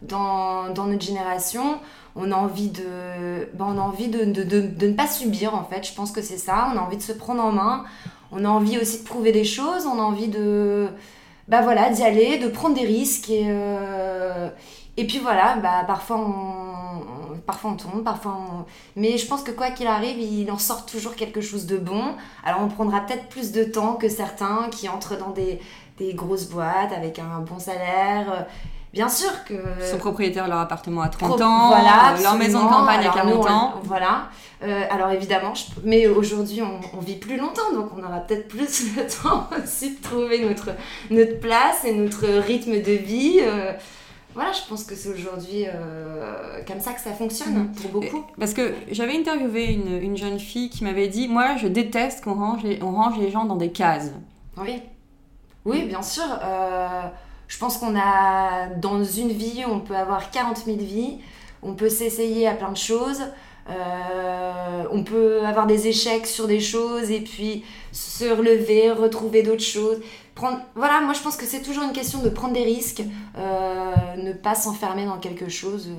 dans, 0.01 0.69
dans 0.73 0.85
notre 0.87 1.03
génération. 1.05 1.79
On 2.15 2.31
a 2.31 2.35
envie 2.35 2.69
de, 2.69 3.47
ben, 3.53 3.65
on 3.69 3.77
a 3.77 3.81
envie 3.81 4.07
de, 4.07 4.25
de, 4.25 4.43
de, 4.43 4.61
de 4.61 4.87
ne 4.87 4.93
pas 4.93 5.07
subir, 5.07 5.53
en 5.55 5.63
fait. 5.63 5.87
Je 5.87 5.93
pense 5.93 6.11
que 6.11 6.21
c'est 6.21 6.37
ça. 6.37 6.69
On 6.73 6.77
a 6.77 6.81
envie 6.81 6.97
de 6.97 7.01
se 7.03 7.11
prendre 7.13 7.43
en 7.43 7.51
main. 7.51 7.85
On 8.31 8.43
a 8.43 8.49
envie 8.49 8.77
aussi 8.79 8.99
de 8.99 9.07
prouver 9.07 9.31
des 9.31 9.43
choses. 9.45 9.85
On 9.85 9.99
a 9.99 10.03
envie 10.03 10.27
de, 10.27 10.87
bah 11.47 11.61
voilà, 11.61 11.89
d'y 11.89 12.03
aller, 12.03 12.37
de 12.37 12.47
prendre 12.47 12.75
des 12.75 12.85
risques. 12.85 13.29
Et, 13.29 13.45
euh, 13.47 14.49
et 14.97 15.05
puis 15.07 15.19
voilà, 15.19 15.57
bah, 15.57 15.83
parfois, 15.85 16.17
on, 16.17 17.37
parfois 17.45 17.71
on 17.71 17.75
tombe, 17.75 18.03
parfois 18.03 18.37
on, 18.37 18.65
mais 18.95 19.17
je 19.17 19.27
pense 19.27 19.43
que 19.43 19.51
quoi 19.51 19.71
qu'il 19.71 19.87
arrive, 19.87 20.19
il 20.19 20.51
en 20.51 20.57
sort 20.57 20.85
toujours 20.85 21.15
quelque 21.15 21.41
chose 21.41 21.65
de 21.65 21.77
bon. 21.77 22.15
Alors 22.43 22.61
on 22.61 22.67
prendra 22.67 23.01
peut-être 23.01 23.27
plus 23.29 23.51
de 23.51 23.63
temps 23.63 23.93
que 23.95 24.09
certains 24.09 24.69
qui 24.71 24.89
entrent 24.89 25.17
dans 25.17 25.31
des, 25.31 25.59
des 25.97 26.13
grosses 26.13 26.49
boîtes 26.49 26.91
avec 26.91 27.19
un 27.19 27.39
bon 27.39 27.59
salaire. 27.59 28.47
Bien 28.97 29.09
sûr 29.09 29.29
que... 29.45 29.53
Sont 29.91 29.97
propriétaires 29.99 30.45
de 30.45 30.49
leur 30.49 30.59
appartement 30.59 31.01
à 31.01 31.09
30 31.09 31.29
Pro- 31.37 31.43
ans, 31.43 31.67
voilà, 31.67 32.15
leur 32.21 32.35
maison 32.35 32.63
de 32.65 32.69
campagne 32.69 32.97
à 33.05 33.11
Alors, 33.11 33.13
40 33.15 33.33
nous, 33.35 33.41
on- 33.41 33.47
ans. 33.47 33.73
Voilà. 33.83 34.29
Euh, 34.63 34.83
alors 34.89 35.11
évidemment, 35.11 35.53
je- 35.53 35.65
mais 35.83 36.07
aujourd'hui 36.07 36.63
on, 36.63 36.79
on 36.97 36.99
vit 36.99 37.17
plus 37.17 37.37
longtemps, 37.37 37.71
donc 37.75 37.91
on 37.95 38.03
aura 38.03 38.21
peut-être 38.21 38.47
plus 38.47 38.95
le 38.97 39.03
temps 39.05 39.47
aussi 39.63 39.95
de 39.97 40.01
trouver 40.01 40.43
notre, 40.43 40.69
notre 41.11 41.39
place 41.39 41.85
et 41.85 41.93
notre 41.93 42.25
rythme 42.25 42.71
de 42.81 42.91
vie. 42.93 43.37
Euh, 43.41 43.71
voilà, 44.33 44.51
je 44.53 44.67
pense 44.67 44.83
que 44.83 44.95
c'est 44.95 45.09
aujourd'hui 45.09 45.65
euh, 45.67 46.59
comme 46.67 46.79
ça 46.79 46.93
que 46.93 47.01
ça 47.01 47.11
fonctionne 47.13 47.53
Mhm. 47.53 47.71
pour 47.73 47.91
beaucoup. 48.01 48.25
Parce 48.39 48.53
que 48.55 48.73
j'avais 48.89 49.15
interviewé 49.15 49.73
une, 49.73 50.01
une 50.01 50.17
jeune 50.17 50.39
fille 50.39 50.69
qui 50.71 50.83
m'avait 50.83 51.07
dit 51.07 51.27
Moi, 51.27 51.55
je 51.57 51.67
déteste 51.67 52.23
qu'on 52.23 52.33
range 52.33 52.63
les, 52.63 52.81
on 52.81 52.91
range 52.91 53.19
les 53.19 53.29
gens 53.29 53.45
dans 53.45 53.57
des 53.57 53.71
cases. 53.71 54.11
Oui, 54.57 54.81
oui, 55.65 55.83
bien 55.83 56.01
sûr. 56.01 56.23
Euh, 56.43 57.01
je 57.47 57.57
pense 57.57 57.77
qu'on 57.77 57.97
a, 57.97 58.67
dans 58.67 59.03
une 59.03 59.29
vie, 59.29 59.63
on 59.67 59.79
peut 59.79 59.95
avoir 59.95 60.31
40 60.31 60.57
000 60.65 60.77
vies, 60.77 61.19
on 61.63 61.73
peut 61.73 61.89
s'essayer 61.89 62.47
à 62.47 62.53
plein 62.53 62.71
de 62.71 62.77
choses, 62.77 63.21
euh, 63.69 64.83
on 64.91 65.03
peut 65.03 65.45
avoir 65.45 65.67
des 65.67 65.87
échecs 65.87 66.25
sur 66.25 66.47
des 66.47 66.59
choses 66.59 67.11
et 67.11 67.21
puis 67.21 67.63
se 67.91 68.25
relever, 68.25 68.91
retrouver 68.91 69.43
d'autres 69.43 69.63
choses. 69.63 69.99
Prendre... 70.35 70.59
Voilà, 70.75 71.01
moi 71.01 71.13
je 71.13 71.21
pense 71.21 71.35
que 71.35 71.45
c'est 71.45 71.61
toujours 71.61 71.83
une 71.83 71.93
question 71.93 72.21
de 72.21 72.29
prendre 72.29 72.53
des 72.53 72.63
risques, 72.63 73.03
euh, 73.37 73.93
ne 74.17 74.33
pas 74.33 74.55
s'enfermer 74.55 75.05
dans 75.05 75.17
quelque 75.17 75.49
chose 75.49 75.89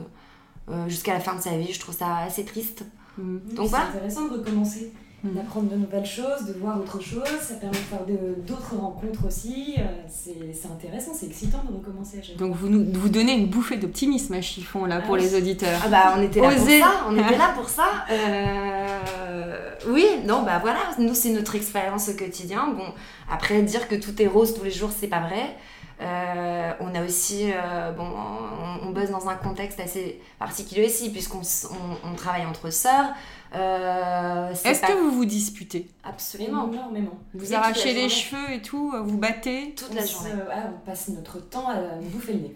euh, 0.71 0.89
jusqu'à 0.89 1.15
la 1.15 1.21
fin 1.21 1.35
de 1.35 1.41
sa 1.41 1.57
vie. 1.57 1.73
Je 1.73 1.81
trouve 1.81 1.97
ça 1.97 2.19
assez 2.19 2.45
triste. 2.45 2.85
Mm. 3.19 3.39
Oui, 3.49 3.55
Donc 3.55 3.67
c'est 3.67 3.71
voilà. 3.71 3.87
intéressant 3.87 4.29
de 4.29 4.35
recommencer. 4.35 4.93
D'apprendre 5.25 5.69
de 5.69 5.77
nouvelles 5.77 6.07
choses, 6.07 6.47
de 6.47 6.53
voir 6.61 6.79
autre 6.81 7.01
chose. 7.03 7.25
Ça 7.41 7.55
permet 7.55 7.77
de 7.77 7.83
faire 7.83 8.01
d'autres 8.47 8.77
rencontres 8.77 9.27
aussi. 9.27 9.75
euh, 9.79 9.83
C'est 10.09 10.69
intéressant, 10.69 11.13
c'est 11.13 11.27
excitant 11.27 11.59
de 11.69 11.75
recommencer 11.77 12.19
à 12.19 12.23
chaque 12.23 12.39
fois. 12.39 12.47
Donc 12.47 12.57
vous 12.57 12.69
nous 12.69 12.87
vous 12.93 13.09
donnez 13.09 13.33
une 13.33 13.49
bouffée 13.49 13.77
d'optimisme 13.77 14.35
à 14.35 14.41
chiffon 14.41 14.85
là 14.85 15.01
pour 15.01 15.17
Ah 15.17 15.19
oui. 15.19 15.25
les 15.25 15.35
auditeurs. 15.37 15.81
Ah 15.85 15.89
bah 15.89 16.15
on 16.17 16.23
était 16.23 16.41
là 16.41 16.49
Oser. 16.49 16.79
pour 16.81 16.89
ça, 16.89 17.05
on 17.09 17.15
était 17.19 17.37
là 17.39 17.53
pour 17.57 17.69
ça. 17.69 17.85
Euh, 18.11 19.71
Oui, 19.89 20.07
non 20.27 20.43
bah 20.43 20.59
voilà, 20.61 20.81
nous 20.99 21.15
c'est 21.15 21.31
notre 21.31 21.55
expérience 21.57 22.09
au 22.09 22.13
quotidien. 22.17 22.69
Bon, 22.77 22.93
après 23.31 23.63
dire 23.63 23.89
que 23.89 23.95
tout 23.97 24.21
est 24.23 24.27
rose 24.27 24.55
tous 24.55 24.65
les 24.65 24.71
jours, 24.71 24.91
c'est 24.97 25.09
pas 25.09 25.21
vrai. 25.21 25.57
Euh, 26.01 26.73
on 26.81 26.95
a 26.95 27.03
aussi, 27.05 27.51
euh, 27.53 27.91
bon, 27.93 28.05
on, 28.07 28.87
on 28.89 28.91
bosse 28.93 29.11
dans 29.11 29.29
un 29.29 29.35
contexte 29.35 29.81
assez 29.81 30.21
particulier 30.39 30.87
aussi 30.87 31.11
puisqu'on 31.11 31.41
on, 31.41 32.09
on 32.11 32.15
travaille 32.15 32.47
entre 32.47 32.71
sœurs. 32.71 33.07
Euh, 33.55 34.51
Est-ce 34.65 34.81
pas- 34.81 34.87
que 34.89 34.93
vous 34.93 35.11
vous 35.11 35.25
disputez 35.25 35.89
absolument 36.05 36.71
Énormément. 36.73 37.19
Vous 37.35 37.55
arrachez 37.55 37.95
les 37.95 38.09
cheveux 38.09 38.53
et 38.53 38.63
tout, 38.63 38.93
vous 39.05 39.19
battez 39.19 39.75
toute 39.77 39.95
la 39.95 40.05
journée, 40.07 40.31
ah, 40.53 40.71
on 40.77 40.87
passe 40.87 41.09
notre 41.09 41.41
temps 41.49 41.69
à 41.69 41.77
nous 42.01 42.09
bouffer 42.11 42.35
le 42.35 42.41
nez. 42.41 42.55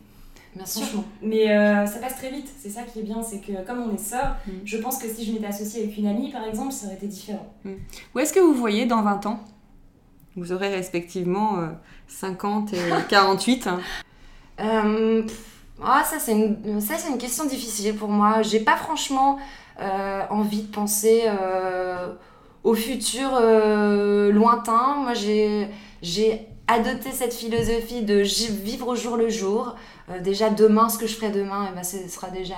bien 0.55 0.67
sûr. 0.67 0.85
Mais 1.23 1.51
euh, 1.51 1.87
ça 1.87 1.99
passe 1.99 2.17
très 2.17 2.31
vite. 2.31 2.49
C'est 2.61 2.69
ça 2.71 2.83
qui 2.83 3.01
est 3.01 3.03
bien, 3.03 3.23
c'est 3.23 3.41
que 3.41 3.67
comme 3.67 3.81
on 3.91 3.95
est 3.95 3.99
sœurs, 3.99 4.37
Mm. 4.47 4.51
je 4.65 4.77
pense 4.77 4.99
que 4.99 5.09
si 5.09 5.25
je 5.25 5.33
m'étais 5.33 5.47
associée 5.47 5.83
avec 5.85 5.97
une 5.97 6.07
amie, 6.07 6.31
par 6.31 6.45
exemple, 6.45 6.73
ça 6.73 6.87
aurait 6.87 6.97
été 6.97 7.07
différent. 7.07 7.47
Où 8.15 8.19
est-ce 8.19 8.33
que 8.33 8.41
vous 8.41 8.55
voyez 8.55 8.85
dans 8.87 9.03
20 9.03 9.27
ans 9.27 9.41
Vous 10.37 10.53
aurez 10.53 10.69
respectivement 10.69 11.59
euh, 11.59 11.69
50 12.09 12.73
et 12.73 12.79
48. 13.09 13.67
hein. 13.67 13.81
Euh, 14.61 15.23
Ah, 15.85 16.05
ça, 16.05 16.19
c'est 16.19 16.33
une, 16.33 17.19
question 17.19 17.45
difficile 17.45 17.95
pour 17.97 18.09
moi. 18.09 18.43
J'ai 18.43 18.61
pas 18.61 18.77
franchement 18.77 19.39
euh, 19.81 20.23
envie 20.31 20.63
de 20.63 20.73
penser 20.73 21.25
euh, 21.27 22.13
au 22.63 22.75
futur 22.75 23.31
euh, 23.35 24.31
lointain. 24.31 24.97
Moi, 24.99 25.15
j'ai, 25.15 25.69
j'ai 26.03 26.47
adopté 26.69 27.11
cette 27.11 27.35
philosophie 27.35 28.03
de 28.03 28.23
vivre 28.63 28.89
au 28.89 28.95
jour 28.95 29.17
le 29.17 29.29
jour. 29.29 29.75
déjà, 30.23 30.51
demain, 30.51 30.89
ce 30.89 30.99
que 30.99 31.07
je 31.07 31.15
ferai 31.17 31.31
demain, 31.31 31.69
eh 31.71 31.75
ben, 31.75 31.83
ce 31.83 32.09
sera 32.09 32.29
déjà 32.29 32.55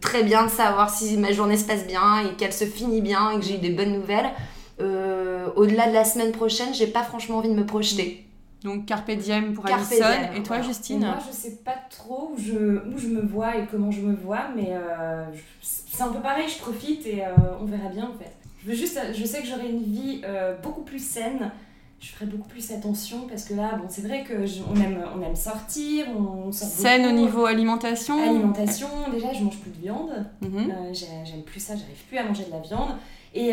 très 0.00 0.22
bien 0.22 0.44
de 0.44 0.50
savoir 0.50 0.88
si 0.88 1.16
ma 1.16 1.32
journée 1.32 1.56
se 1.56 1.64
passe 1.64 1.84
bien 1.84 2.20
et 2.20 2.36
qu'elle 2.36 2.52
se 2.52 2.64
finit 2.64 3.00
bien 3.00 3.32
et 3.32 3.40
que 3.40 3.44
j'ai 3.44 3.56
eu 3.56 3.58
des 3.58 3.70
bonnes 3.70 3.92
nouvelles. 3.92 4.30
Au-delà 4.78 5.88
de 5.88 5.94
la 5.94 6.04
semaine 6.04 6.32
prochaine, 6.32 6.74
j'ai 6.74 6.86
pas 6.86 7.02
franchement 7.02 7.38
envie 7.38 7.48
de 7.48 7.54
me 7.54 7.66
projeter. 7.66 8.26
Donc 8.66 8.86
Carpe 8.86 9.12
Diem 9.12 9.54
pour 9.54 9.64
Alison. 9.66 10.04
Et 10.34 10.42
toi, 10.42 10.60
Justine 10.60 10.98
Moi, 10.98 11.18
je 11.26 11.34
sais 11.34 11.58
pas 11.64 11.76
trop 11.88 12.32
où 12.34 12.38
je, 12.38 12.84
où 12.92 12.98
je 12.98 13.06
me 13.06 13.20
vois 13.20 13.56
et 13.56 13.66
comment 13.70 13.92
je 13.92 14.00
me 14.00 14.14
vois, 14.14 14.48
mais 14.56 14.70
euh, 14.70 15.24
c'est 15.62 16.02
un 16.02 16.08
peu 16.08 16.20
pareil, 16.20 16.46
je 16.48 16.58
profite 16.58 17.06
et 17.06 17.24
euh, 17.24 17.28
on 17.60 17.64
verra 17.64 17.88
bien 17.88 18.10
en 18.12 18.18
fait. 18.18 18.32
Je, 18.62 18.70
veux 18.70 18.74
juste, 18.74 18.98
je 19.14 19.24
sais 19.24 19.40
que 19.40 19.46
j'aurai 19.46 19.70
une 19.70 19.82
vie 19.82 20.20
euh, 20.24 20.56
beaucoup 20.60 20.82
plus 20.82 20.98
saine, 20.98 21.52
je 22.00 22.08
ferai 22.08 22.26
beaucoup 22.26 22.48
plus 22.48 22.72
attention 22.72 23.28
parce 23.28 23.44
que 23.44 23.54
là, 23.54 23.76
bon, 23.76 23.84
c'est 23.88 24.02
vrai 24.02 24.24
que 24.24 24.34
on, 24.34 24.80
aime, 24.80 24.98
on 25.16 25.22
aime 25.22 25.36
sortir, 25.36 26.06
on, 26.08 26.50
sort 26.50 26.68
Saine 26.68 27.06
au 27.06 27.12
niveau 27.12 27.44
alimentation 27.44 28.20
Alimentation, 28.20 28.88
déjà, 29.12 29.32
je 29.32 29.44
mange 29.44 29.60
plus 29.60 29.70
de 29.70 29.80
viande, 29.80 30.26
mhm. 30.40 30.72
j'aime 30.92 31.42
plus 31.44 31.60
ça, 31.60 31.74
j'arrive 31.76 32.02
plus 32.08 32.18
à 32.18 32.24
manger 32.24 32.44
de 32.46 32.50
la 32.50 32.60
viande. 32.60 32.96
Et 33.34 33.52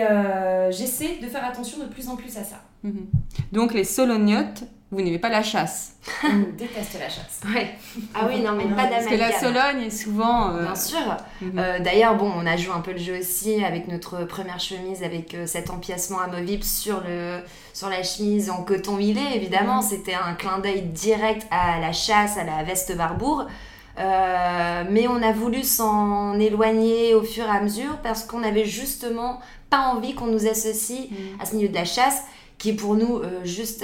j'essaie 0.72 1.18
de 1.22 1.28
faire 1.28 1.46
attention 1.46 1.80
de 1.80 1.86
plus 1.86 2.08
en 2.08 2.16
plus 2.16 2.38
à 2.38 2.44
ça. 2.44 2.62
Mhm. 2.84 3.08
Donc 3.52 3.74
les 3.74 3.84
solognotes, 3.84 4.64
vous 4.94 5.02
n'aimez 5.02 5.20
pas 5.20 5.30
la 5.30 5.42
chasse. 5.42 5.96
On 6.24 6.56
déteste 6.58 7.00
la 7.00 7.10
chasse. 7.10 7.42
Ouais. 7.46 7.76
Ah 8.14 8.28
oui, 8.28 8.42
non, 8.42 8.52
mais 8.52 8.66
pas 8.66 8.84
d'amalgame. 8.84 8.92
Parce 8.92 9.08
que 9.08 9.16
la 9.16 9.32
Sologne 9.32 9.84
est 9.86 9.90
souvent. 9.90 10.52
Euh, 10.52 10.64
Bien 10.66 10.76
sûr. 10.76 11.18
Mhm. 11.42 11.52
Euh, 11.58 11.80
d'ailleurs, 11.80 12.16
bon, 12.16 12.32
on 12.36 12.46
a 12.46 12.58
joué 12.58 12.74
un 12.74 12.82
peu 12.82 12.92
le 12.92 13.00
jeu 13.00 13.18
aussi 13.20 13.64
avec 13.64 13.88
notre 13.88 14.26
première 14.26 14.60
chemise, 14.60 15.02
avec 15.04 15.34
euh, 15.34 15.48
cet 15.48 15.70
empiècement 15.70 16.20
amovible 16.20 16.64
sur, 16.64 17.02
le, 17.08 17.40
sur 17.74 17.90
la 17.90 18.04
chemise 18.04 18.50
en 18.50 18.64
coton 18.64 18.98
huilé, 18.98 19.22
évidemment. 19.34 19.78
Mhm. 19.78 19.88
C'était 19.90 20.14
un 20.14 20.34
clin 20.36 20.60
d'œil 20.60 20.84
direct 20.84 21.48
à 21.50 21.80
la 21.80 21.92
chasse, 21.92 22.38
à 22.38 22.44
la 22.44 22.64
veste 22.64 22.96
Barbour. 22.96 23.48
mais 23.98 25.08
on 25.08 25.24
a 25.24 25.32
voulu 25.32 25.64
s'en 25.64 26.40
éloigner 26.40 27.16
au 27.16 27.24
fur 27.24 27.46
et 27.46 27.58
à 27.58 27.62
mesure 27.62 27.98
parce 28.04 28.26
qu'on 28.26 28.44
avait 28.44 28.66
justement 28.66 29.40
pas 29.76 29.94
envie 29.94 30.14
qu'on 30.14 30.28
nous 30.28 30.48
associe 30.48 31.10
mhm. 31.10 31.42
à 31.42 31.46
ce 31.46 31.56
milieu 31.56 31.70
de 31.70 31.76
la 31.76 31.86
chasse 31.86 32.24
qui 32.58 32.70
est 32.70 32.74
pour 32.74 32.96
nous 32.96 33.22
juste 33.44 33.84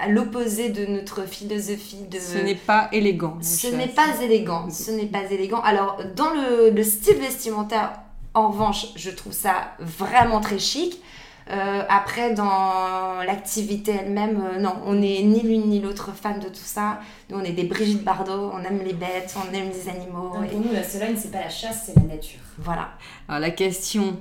à 0.00 0.08
l'opposé 0.08 0.68
de 0.68 0.86
notre 0.86 1.26
philosophie 1.26 2.04
de... 2.10 2.18
Ce 2.18 2.38
n'est 2.38 2.54
pas 2.54 2.88
élégant. 2.92 3.38
Ce 3.40 3.66
n'est 3.68 3.88
pas 3.88 4.20
élégant. 4.22 4.70
Ce 4.70 4.90
n'est 4.90 5.06
pas 5.06 5.24
élégant. 5.30 5.60
Alors, 5.60 5.98
dans 6.14 6.30
le, 6.30 6.82
style 6.82 7.16
vestimentaire, 7.16 7.92
en 8.34 8.50
revanche, 8.50 8.86
je 8.96 9.10
trouve 9.10 9.32
ça 9.32 9.72
vraiment 9.80 10.40
très 10.40 10.58
chic. 10.58 11.02
Euh, 11.50 11.82
après, 11.88 12.34
dans 12.34 13.22
l'activité 13.26 13.92
elle-même, 13.92 14.44
euh, 14.54 14.58
non, 14.58 14.74
on 14.84 14.96
n'est 14.96 15.22
ni 15.22 15.40
l'une 15.40 15.68
ni 15.68 15.80
l'autre 15.80 16.12
fan 16.14 16.38
de 16.38 16.48
tout 16.48 16.56
ça. 16.56 17.00
Nous, 17.30 17.38
on 17.38 17.42
est 17.42 17.52
des 17.52 17.64
Brigitte 17.64 18.04
Bardot, 18.04 18.50
on 18.52 18.62
aime 18.64 18.82
les 18.84 18.92
bêtes, 18.92 19.34
on 19.34 19.54
aime 19.54 19.70
les 19.70 19.88
animaux. 19.88 20.34
et... 20.44 20.48
Pour 20.48 20.60
nous, 20.60 20.72
la 20.72 20.84
Sologne, 20.84 21.16
c'est 21.16 21.30
pas 21.30 21.40
la 21.40 21.48
chasse, 21.48 21.84
c'est 21.86 21.96
la 21.96 22.02
nature. 22.02 22.40
Voilà. 22.58 22.90
Alors, 23.28 23.40
la 23.40 23.50
question 23.50 24.18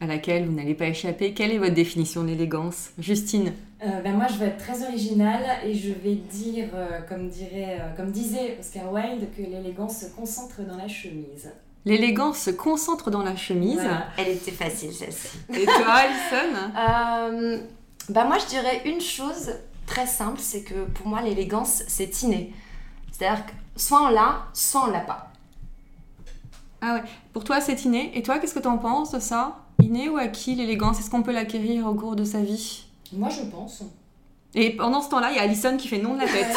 à 0.00 0.06
laquelle 0.06 0.46
vous 0.46 0.52
n'allez 0.52 0.74
pas 0.74 0.86
échapper, 0.86 1.32
quelle 1.32 1.52
est 1.52 1.58
votre 1.58 1.74
définition 1.74 2.24
d'élégance? 2.24 2.90
Justine 2.98 3.52
euh, 3.84 4.00
ben 4.00 4.16
moi, 4.16 4.26
je 4.26 4.38
vais 4.38 4.46
être 4.46 4.58
très 4.58 4.82
originale 4.84 5.44
et 5.64 5.74
je 5.74 5.92
vais 5.92 6.14
dire, 6.14 6.68
euh, 6.74 7.00
comme, 7.06 7.28
dirait, 7.28 7.78
euh, 7.78 7.94
comme 7.94 8.10
disait 8.10 8.56
Oscar 8.58 8.90
Wilde, 8.90 9.28
que 9.36 9.42
l'élégance 9.42 10.00
se 10.00 10.06
concentre 10.06 10.62
dans 10.62 10.78
la 10.78 10.88
chemise. 10.88 11.52
L'élégance 11.84 12.38
se 12.38 12.50
concentre 12.50 13.10
dans 13.10 13.22
la 13.22 13.36
chemise. 13.36 13.86
Elle 14.16 14.28
était 14.28 14.50
facile, 14.50 14.92
celle-ci. 14.92 15.28
Et 15.50 15.66
toi, 15.66 15.92
Alison? 15.92 17.66
Bah 18.08 18.24
Moi, 18.28 18.38
je 18.38 18.46
dirais 18.46 18.82
une 18.86 19.00
chose 19.00 19.52
très 19.86 20.06
simple, 20.06 20.40
c'est 20.40 20.62
que 20.62 20.86
pour 20.86 21.06
moi, 21.06 21.20
l'élégance, 21.20 21.82
c'est 21.86 22.22
inné. 22.22 22.54
C'est-à-dire 23.12 23.44
que 23.44 23.52
soit 23.76 24.08
on 24.08 24.08
l'a, 24.08 24.46
soit 24.52 24.88
on 24.88 24.90
l'a 24.90 25.00
pas. 25.00 25.30
Ah 26.80 26.94
ouais, 26.94 27.02
pour 27.32 27.44
toi, 27.44 27.60
c'est 27.60 27.84
inné. 27.84 28.10
Et 28.14 28.22
toi, 28.22 28.38
qu'est-ce 28.38 28.54
que 28.54 28.58
tu 28.58 28.68
en 28.68 28.78
penses 28.78 29.12
de 29.12 29.20
ça? 29.20 29.58
Inné 29.82 30.08
ou 30.08 30.16
acquis, 30.16 30.54
l'élégance 30.54 31.00
Est-ce 31.00 31.10
qu'on 31.10 31.22
peut 31.22 31.32
l'acquérir 31.32 31.86
au 31.86 31.94
cours 31.94 32.16
de 32.16 32.24
sa 32.24 32.40
vie? 32.40 32.84
Moi, 33.12 33.28
je 33.28 33.42
pense. 33.50 33.82
Et 34.54 34.70
pendant 34.70 35.02
ce 35.02 35.10
temps-là, 35.10 35.30
il 35.30 35.36
y 35.36 35.38
a 35.38 35.42
Alison 35.42 35.76
qui 35.76 35.86
fait 35.86 35.98
non 35.98 36.14
de 36.14 36.20
la 36.20 36.26
tête. 36.26 36.56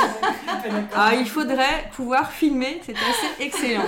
ah, 0.96 1.16
il 1.16 1.26
faudrait 1.26 1.90
pouvoir 1.94 2.32
filmer, 2.32 2.80
c'est 2.86 2.94
assez 2.94 3.44
excellent. 3.44 3.84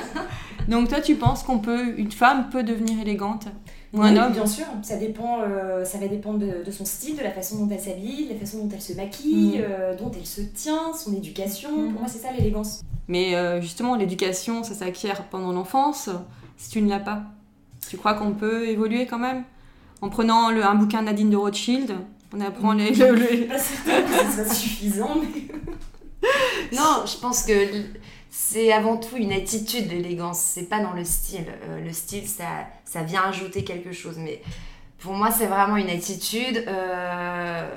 Donc 0.68 0.90
toi, 0.90 1.00
tu 1.00 1.16
penses 1.16 1.44
qu'on 1.44 1.60
peut, 1.60 1.98
une 1.98 2.12
femme 2.12 2.50
peut 2.50 2.64
devenir 2.64 3.00
élégante? 3.00 3.48
Ou 3.94 4.02
un 4.02 4.16
homme? 4.16 4.34
Bien 4.34 4.46
sûr, 4.46 4.66
ça 4.84 4.98
dépend, 4.98 5.40
euh, 5.42 5.84
ça 5.84 5.98
va 5.98 6.08
dépendre 6.08 6.40
de, 6.40 6.72
son 6.72 6.86
style, 6.86 7.18
de 7.18 7.24
la 7.24 7.32
façon 7.32 7.66
dont 7.66 7.74
elle 7.74 7.80
s'habille, 7.80 8.28
de 8.28 8.34
la 8.34 8.40
façon 8.40 8.66
dont 8.66 8.70
elle 8.74 8.82
se 8.82 8.94
maquille, 8.94 9.60
mm. 9.60 9.64
euh, 9.64 9.96
dont 9.96 10.12
elle 10.14 10.26
se 10.26 10.42
tient, 10.42 10.94
son 10.94 11.14
éducation. 11.14 11.72
Mm. 11.72 11.92
Pour 11.92 12.02
moi, 12.02 12.10
c'est 12.10 12.20
ça 12.20 12.32
l'élégance. 12.32 12.82
Mais 13.08 13.36
euh, 13.36 13.62
justement, 13.62 13.96
l'éducation, 13.96 14.64
ça 14.64 14.74
s'acquiert 14.74 15.24
pendant 15.30 15.52
l'enfance? 15.52 16.10
Si 16.58 16.70
tu 16.70 16.82
ne 16.82 16.90
l'as 16.90 17.00
pas, 17.00 17.24
tu 17.92 17.98
crois 17.98 18.14
qu'on 18.14 18.32
peut 18.32 18.70
évoluer 18.70 19.06
quand 19.06 19.20
même? 19.20 19.44
En 20.02 20.08
prenant 20.08 20.50
le, 20.50 20.64
un 20.64 20.76
bouquin 20.76 21.02
Nadine 21.02 21.30
de 21.30 21.36
Rothschild 21.36 21.94
on 22.34 22.40
apprend 22.40 22.72
les. 22.72 22.92
Le, 22.92 23.12
le... 23.12 23.48
C'est 23.58 24.54
suffisant, 24.54 25.18
mais. 25.22 25.54
non, 26.72 27.04
je 27.06 27.18
pense 27.18 27.44
que 27.44 27.54
c'est 28.30 28.72
avant 28.72 28.96
tout 28.96 29.18
une 29.18 29.34
attitude 29.34 29.90
l'élégance, 29.90 30.40
c'est 30.40 30.70
pas 30.70 30.80
dans 30.80 30.94
le 30.94 31.04
style. 31.04 31.48
Euh, 31.64 31.82
le 31.84 31.92
style, 31.92 32.26
ça, 32.26 32.46
ça 32.86 33.04
vient 33.04 33.24
ajouter 33.24 33.66
quelque 33.66 33.92
chose, 33.92 34.16
mais 34.18 34.42
pour 35.00 35.12
moi, 35.12 35.32
c'est 35.32 35.48
vraiment 35.48 35.76
une 35.76 35.90
attitude. 35.90 36.64
Euh, 36.66 37.70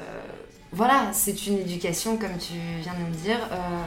voilà, 0.71 1.09
c'est 1.13 1.49
une 1.49 1.59
éducation, 1.59 2.17
comme 2.19 2.39
tu 2.39 2.53
viens 2.83 2.95
de 2.95 3.11
me 3.11 3.25
dire. 3.25 3.41
Euh, 3.51 3.83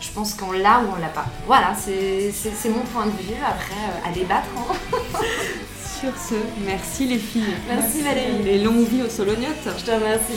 je 0.00 0.10
pense 0.10 0.34
qu'on 0.34 0.52
l'a 0.52 0.80
ou 0.80 0.92
on 0.96 1.00
l'a 1.00 1.08
pas. 1.08 1.26
Voilà, 1.46 1.74
c'est 1.74 2.68
mon 2.68 2.80
point 2.92 3.06
de 3.06 3.10
vue. 3.10 3.34
Après, 3.46 4.08
à 4.08 4.12
débattre. 4.12 4.48
Hein. 4.56 4.74
Sur 6.00 6.16
ce, 6.16 6.34
merci 6.64 7.06
les 7.06 7.18
filles. 7.18 7.56
Merci 7.68 8.02
Valérie. 8.02 8.48
Et 8.48 8.58
longue 8.58 8.86
vie 8.86 9.02
aux 9.02 9.08
solognotes. 9.08 9.68
Je 9.78 9.84
te 9.84 9.90
remercie. 9.90 10.34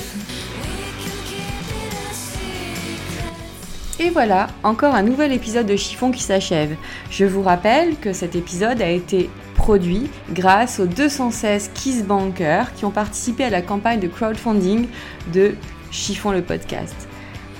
Et 3.99 4.09
voilà, 4.09 4.47
encore 4.63 4.95
un 4.95 5.03
nouvel 5.03 5.31
épisode 5.31 5.67
de 5.67 5.75
Chiffon 5.75 6.09
qui 6.09 6.23
s'achève. 6.23 6.75
Je 7.11 7.25
vous 7.25 7.43
rappelle 7.43 7.95
que 7.97 8.13
cet 8.13 8.35
épisode 8.35 8.81
a 8.81 8.89
été 8.89 9.29
produit 9.55 10.09
grâce 10.31 10.79
aux 10.79 10.87
216 10.87 11.69
Kiss 11.75 12.03
Bankers 12.03 12.73
qui 12.73 12.85
ont 12.85 12.89
participé 12.89 13.43
à 13.43 13.51
la 13.51 13.61
campagne 13.61 13.99
de 13.99 14.07
crowdfunding 14.07 14.87
de 15.31 15.53
Chiffon 15.91 16.31
le 16.31 16.41
podcast. 16.41 16.95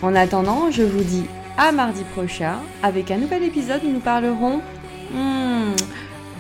En 0.02 0.16
attendant, 0.16 0.72
je 0.72 0.82
vous 0.82 1.04
dis 1.04 1.26
à 1.58 1.72
mardi 1.72 2.04
prochain 2.04 2.60
avec 2.84 3.12
un 3.12 3.18
nouvel 3.18 3.44
épisode 3.44 3.84
où 3.84 3.90
nous 3.90 4.00
parlerons 4.00 4.62
hmm, 5.14 5.76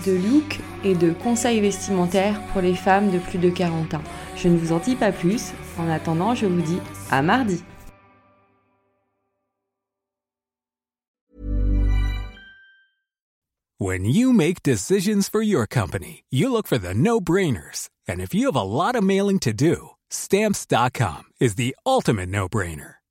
de 0.05 0.11
look 0.11 0.59
et 0.83 0.95
de 0.95 1.11
conseils 1.11 1.61
vestimentaires 1.61 2.39
pour 2.51 2.61
les 2.61 2.75
femmes 2.75 3.11
de 3.11 3.19
plus 3.19 3.37
de 3.37 3.49
40 3.49 3.93
ans. 3.95 4.03
Je 4.35 4.47
ne 4.47 4.57
vous 4.57 4.71
en 4.71 4.79
dis 4.79 4.95
pas 4.95 5.11
plus. 5.11 5.53
En 5.77 5.89
attendant, 5.89 6.35
je 6.35 6.45
vous 6.45 6.61
dis 6.61 6.79
à 7.11 7.21
mardi. 7.21 7.63
When 13.79 14.05
you 14.05 14.31
make 14.31 14.61
decisions 14.61 15.27
for 15.27 15.41
your 15.41 15.65
company, 15.65 16.23
you 16.29 16.51
look 16.51 16.67
for 16.67 16.77
the 16.77 16.93
no-brainers. 16.93 17.89
And 18.07 18.21
if 18.21 18.31
you 18.31 18.45
have 18.45 18.55
a 18.55 18.61
lot 18.61 18.95
of 18.95 19.03
mailing 19.03 19.39
to 19.39 19.53
do, 19.53 19.95
stamps.com 20.11 21.23
is 21.39 21.55
the 21.55 21.75
ultimate 21.83 22.29
no-brainer. 22.29 23.00